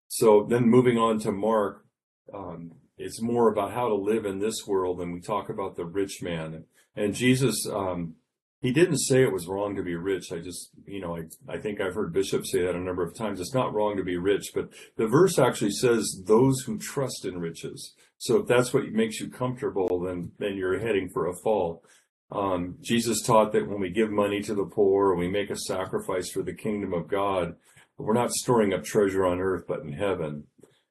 So 0.08 0.46
then 0.50 0.70
moving 0.70 0.98
on 0.98 1.20
to 1.20 1.32
mark 1.32 1.86
um, 2.34 2.72
it's 2.98 3.22
more 3.22 3.50
about 3.50 3.74
how 3.74 3.88
to 3.88 3.96
live 3.96 4.26
in 4.26 4.40
this 4.40 4.68
world 4.68 5.02
and 5.02 5.14
we 5.14 5.22
talk 5.22 5.50
about 5.50 5.76
the 5.76 5.86
rich 5.86 6.22
man. 6.22 6.66
And 6.96 7.16
jesus 7.16 7.68
um, 7.68 8.16
he 8.62 8.72
didn't 8.72 9.00
say 9.00 9.24
it 9.24 9.32
was 9.32 9.48
wrong 9.48 9.76
to 9.76 9.84
be 9.84 9.96
rich. 9.96 10.32
I 10.34 10.40
just, 10.40 10.72
you 10.86 11.00
know, 11.00 11.16
I, 11.16 11.24
I 11.48 11.58
think 11.58 11.80
I've 11.80 11.96
heard 11.96 12.12
bishops 12.14 12.52
say 12.52 12.64
that 12.64 12.76
a 12.76 12.80
number 12.80 13.04
of 13.04 13.16
times. 13.16 13.40
It's 13.40 13.54
not 13.54 13.74
wrong 13.74 13.96
to 13.98 14.04
be 14.04 14.18
rich, 14.18 14.52
but 14.54 14.70
the 14.98 15.08
verse 15.08 15.40
actually 15.40 15.72
says 15.72 16.22
those 16.26 16.62
who 16.62 16.78
trust 16.78 17.24
in 17.24 17.40
riches. 17.40 17.94
So 18.18 18.38
if 18.38 18.48
that's 18.48 18.74
what 18.74 18.92
makes 18.92 19.22
you 19.22 19.30
comfortable, 19.30 20.02
then, 20.02 20.32
then 20.40 20.58
you're 20.58 20.80
heading 20.80 21.10
for 21.10 21.28
a 21.28 21.36
fall. 21.42 21.84
Um, 22.32 22.76
Jesus 22.82 23.22
taught 23.22 23.54
that 23.54 23.68
when 23.68 23.80
we 23.80 23.90
give 23.90 24.12
money 24.12 24.42
to 24.42 24.54
the 24.54 24.66
poor, 24.66 25.12
or 25.12 25.16
we 25.16 25.30
make 25.30 25.50
a 25.50 25.56
sacrifice 25.56 26.30
for 26.30 26.44
the 26.44 26.54
kingdom 26.54 26.94
of 26.94 27.08
God, 27.08 27.56
we're 27.98 28.14
not 28.14 28.32
storing 28.32 28.74
up 28.74 28.84
treasure 28.84 29.26
on 29.26 29.40
earth, 29.40 29.64
but 29.68 29.82
in 29.82 29.94
heaven. 29.94 30.44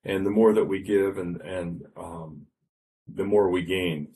And 0.05 0.25
the 0.25 0.31
more 0.31 0.55
that 0.55 0.65
we 0.65 0.83
give 0.83 1.19
and, 1.19 1.41
and, 1.43 1.83
um, 1.97 2.47
the 3.07 3.25
more 3.25 3.51
we 3.51 3.63
gain. 3.63 4.09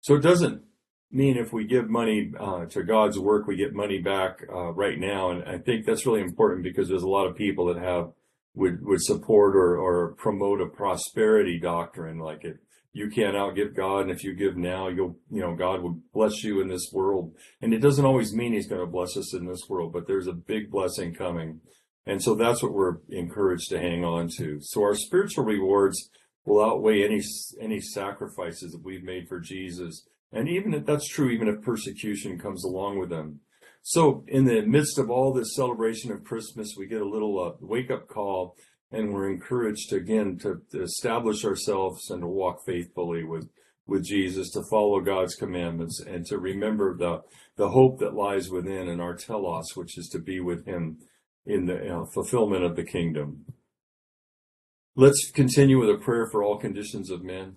So 0.00 0.14
it 0.14 0.22
doesn't 0.22 0.62
mean 1.10 1.36
if 1.36 1.52
we 1.52 1.64
give 1.64 1.88
money 1.88 2.32
uh, 2.38 2.66
to 2.66 2.82
God's 2.82 3.18
work, 3.18 3.46
we 3.46 3.56
get 3.56 3.74
money 3.74 3.98
back 3.98 4.44
uh, 4.52 4.72
right 4.72 4.98
now. 4.98 5.30
And 5.30 5.44
I 5.44 5.58
think 5.58 5.86
that's 5.86 6.06
really 6.06 6.20
important 6.20 6.62
because 6.62 6.88
there's 6.88 7.02
a 7.02 7.08
lot 7.08 7.26
of 7.26 7.36
people 7.36 7.66
that 7.66 7.82
have 7.82 8.12
would 8.54 8.84
would 8.84 9.02
support 9.02 9.56
or 9.56 9.78
or 9.78 10.14
promote 10.14 10.60
a 10.60 10.66
prosperity 10.66 11.58
doctrine 11.58 12.18
like 12.18 12.44
it. 12.44 12.58
You 12.92 13.10
can't 13.10 13.36
outgive 13.36 13.76
God, 13.76 14.02
and 14.02 14.10
if 14.10 14.24
you 14.24 14.34
give 14.34 14.56
now, 14.56 14.88
you'll 14.88 15.16
you 15.30 15.40
know 15.40 15.54
God 15.54 15.82
will 15.82 16.00
bless 16.12 16.42
you 16.42 16.60
in 16.60 16.68
this 16.68 16.90
world. 16.92 17.34
And 17.62 17.72
it 17.72 17.78
doesn't 17.78 18.04
always 18.04 18.34
mean 18.34 18.52
He's 18.52 18.68
going 18.68 18.80
to 18.80 18.86
bless 18.86 19.16
us 19.16 19.34
in 19.34 19.46
this 19.46 19.68
world, 19.68 19.92
but 19.92 20.06
there's 20.06 20.26
a 20.26 20.32
big 20.32 20.70
blessing 20.70 21.14
coming. 21.14 21.60
And 22.06 22.22
so 22.22 22.34
that's 22.34 22.62
what 22.62 22.72
we're 22.72 22.96
encouraged 23.10 23.68
to 23.68 23.78
hang 23.78 24.02
on 24.02 24.30
to. 24.38 24.58
So 24.62 24.82
our 24.82 24.94
spiritual 24.94 25.44
rewards 25.44 26.08
will 26.44 26.64
outweigh 26.64 27.04
any 27.04 27.22
any 27.60 27.80
sacrifices 27.80 28.72
that 28.72 28.82
we've 28.82 29.04
made 29.04 29.28
for 29.28 29.38
Jesus 29.38 30.06
and 30.32 30.48
even 30.48 30.74
if 30.74 30.84
that's 30.84 31.08
true, 31.08 31.30
even 31.30 31.48
if 31.48 31.62
persecution 31.62 32.38
comes 32.38 32.64
along 32.64 32.98
with 32.98 33.10
them. 33.10 33.40
So 33.82 34.24
in 34.28 34.44
the 34.44 34.62
midst 34.62 34.98
of 34.98 35.10
all 35.10 35.32
this 35.32 35.54
celebration 35.54 36.12
of 36.12 36.24
Christmas, 36.24 36.74
we 36.76 36.86
get 36.86 37.00
a 37.00 37.08
little 37.08 37.42
uh, 37.42 37.56
wake 37.60 37.90
up 37.90 38.08
call 38.08 38.56
and 38.90 39.12
we're 39.12 39.30
encouraged 39.30 39.90
to, 39.90 39.96
again 39.96 40.38
to, 40.42 40.62
to 40.72 40.82
establish 40.82 41.44
ourselves 41.44 42.10
and 42.10 42.22
to 42.22 42.26
walk 42.26 42.64
faithfully 42.66 43.24
with, 43.24 43.48
with 43.86 44.04
Jesus, 44.04 44.50
to 44.50 44.62
follow 44.70 45.00
God's 45.00 45.34
commandments 45.34 46.00
and 46.00 46.26
to 46.26 46.38
remember 46.38 46.96
the, 46.96 47.22
the 47.56 47.70
hope 47.70 47.98
that 48.00 48.14
lies 48.14 48.50
within 48.50 48.88
and 48.88 49.00
our 49.00 49.14
telos, 49.14 49.74
which 49.74 49.96
is 49.98 50.08
to 50.08 50.18
be 50.18 50.40
with 50.40 50.66
him 50.66 50.98
in 51.46 51.66
the 51.66 51.96
uh, 51.96 52.04
fulfillment 52.12 52.64
of 52.64 52.76
the 52.76 52.84
kingdom. 52.84 53.44
Let's 54.96 55.30
continue 55.30 55.78
with 55.78 55.90
a 55.90 55.98
prayer 55.98 56.28
for 56.30 56.42
all 56.42 56.58
conditions 56.58 57.10
of 57.10 57.22
men. 57.22 57.56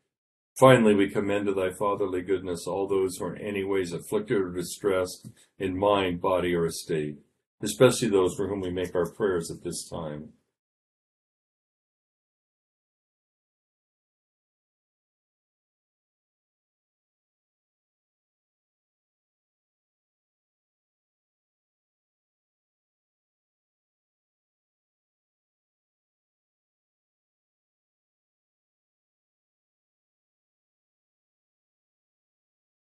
Finally, 0.59 0.93
we 0.93 1.09
commend 1.09 1.45
to 1.45 1.53
thy 1.53 1.71
fatherly 1.71 2.21
goodness 2.21 2.67
all 2.67 2.87
those 2.87 3.17
who 3.17 3.25
are 3.25 3.35
in 3.35 3.41
any 3.41 3.63
ways 3.63 3.93
afflicted 3.93 4.37
or 4.37 4.51
distressed 4.51 5.27
in 5.57 5.77
mind, 5.77 6.21
body, 6.21 6.53
or 6.53 6.65
estate, 6.65 7.17
especially 7.63 8.09
those 8.09 8.35
for 8.35 8.47
whom 8.47 8.61
we 8.61 8.69
make 8.69 8.93
our 8.93 9.11
prayers 9.11 9.49
at 9.49 9.63
this 9.63 9.87
time. 9.89 10.33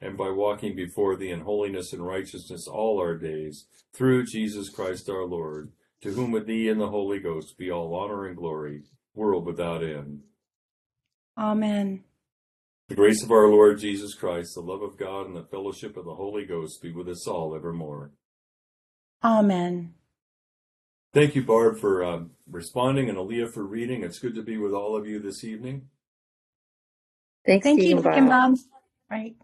and 0.00 0.16
by 0.16 0.30
walking 0.30 0.76
before 0.76 1.16
thee 1.16 1.30
in 1.30 1.40
holiness 1.40 1.92
and 1.92 2.06
righteousness 2.06 2.66
all 2.68 3.00
our 3.00 3.16
days, 3.16 3.66
through 3.92 4.24
Jesus 4.24 4.70
Christ 4.70 5.08
our 5.08 5.24
Lord, 5.24 5.72
to 6.02 6.10
whom 6.12 6.30
with 6.30 6.46
thee 6.46 6.68
and 6.68 6.80
the 6.80 6.88
Holy 6.88 7.18
Ghost 7.18 7.58
be 7.58 7.70
all 7.70 7.94
honor 7.94 8.26
and 8.26 8.36
glory, 8.36 8.82
world 9.14 9.46
without 9.46 9.82
end. 9.82 10.20
Amen. 11.36 12.04
The 12.88 12.94
grace 12.94 13.22
of 13.22 13.30
our 13.30 13.48
Lord 13.48 13.78
Jesus 13.78 14.14
Christ, 14.14 14.54
the 14.54 14.60
love 14.60 14.82
of 14.82 14.96
God, 14.96 15.26
and 15.26 15.36
the 15.36 15.44
fellowship 15.50 15.96
of 15.96 16.04
the 16.04 16.14
Holy 16.14 16.46
Ghost 16.46 16.80
be 16.80 16.92
with 16.92 17.08
us 17.08 17.26
all 17.26 17.54
evermore. 17.54 18.12
Amen. 19.22 19.94
Thank 21.12 21.34
you, 21.34 21.42
Barb, 21.42 21.78
for 21.78 22.04
um, 22.04 22.30
responding, 22.50 23.08
and 23.08 23.18
Aaliyah 23.18 23.52
for 23.52 23.64
reading. 23.64 24.04
It's 24.04 24.18
good 24.18 24.34
to 24.36 24.42
be 24.42 24.56
with 24.56 24.72
all 24.72 24.96
of 24.96 25.06
you 25.06 25.20
this 25.20 25.42
evening. 25.42 25.88
Thanks, 27.44 27.64
Thank 27.64 27.80
Deacon 27.80 27.98
you, 27.98 28.02
Deacon 28.02 28.28
Bob. 28.28 28.52
Bob. 28.52 28.58
Right. 29.10 29.36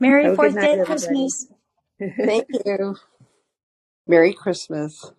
Merry 0.00 0.28
Have 0.28 0.34
a 0.34 0.38
good 0.38 0.52
Fourth 0.52 0.54
night, 0.54 0.72
Day 0.72 0.74
of 0.74 0.80
everybody. 0.80 1.16
Christmas. 1.18 1.48
Thank 2.24 2.46
you. 2.50 2.96
Merry 4.06 4.34
Christmas. 4.34 5.12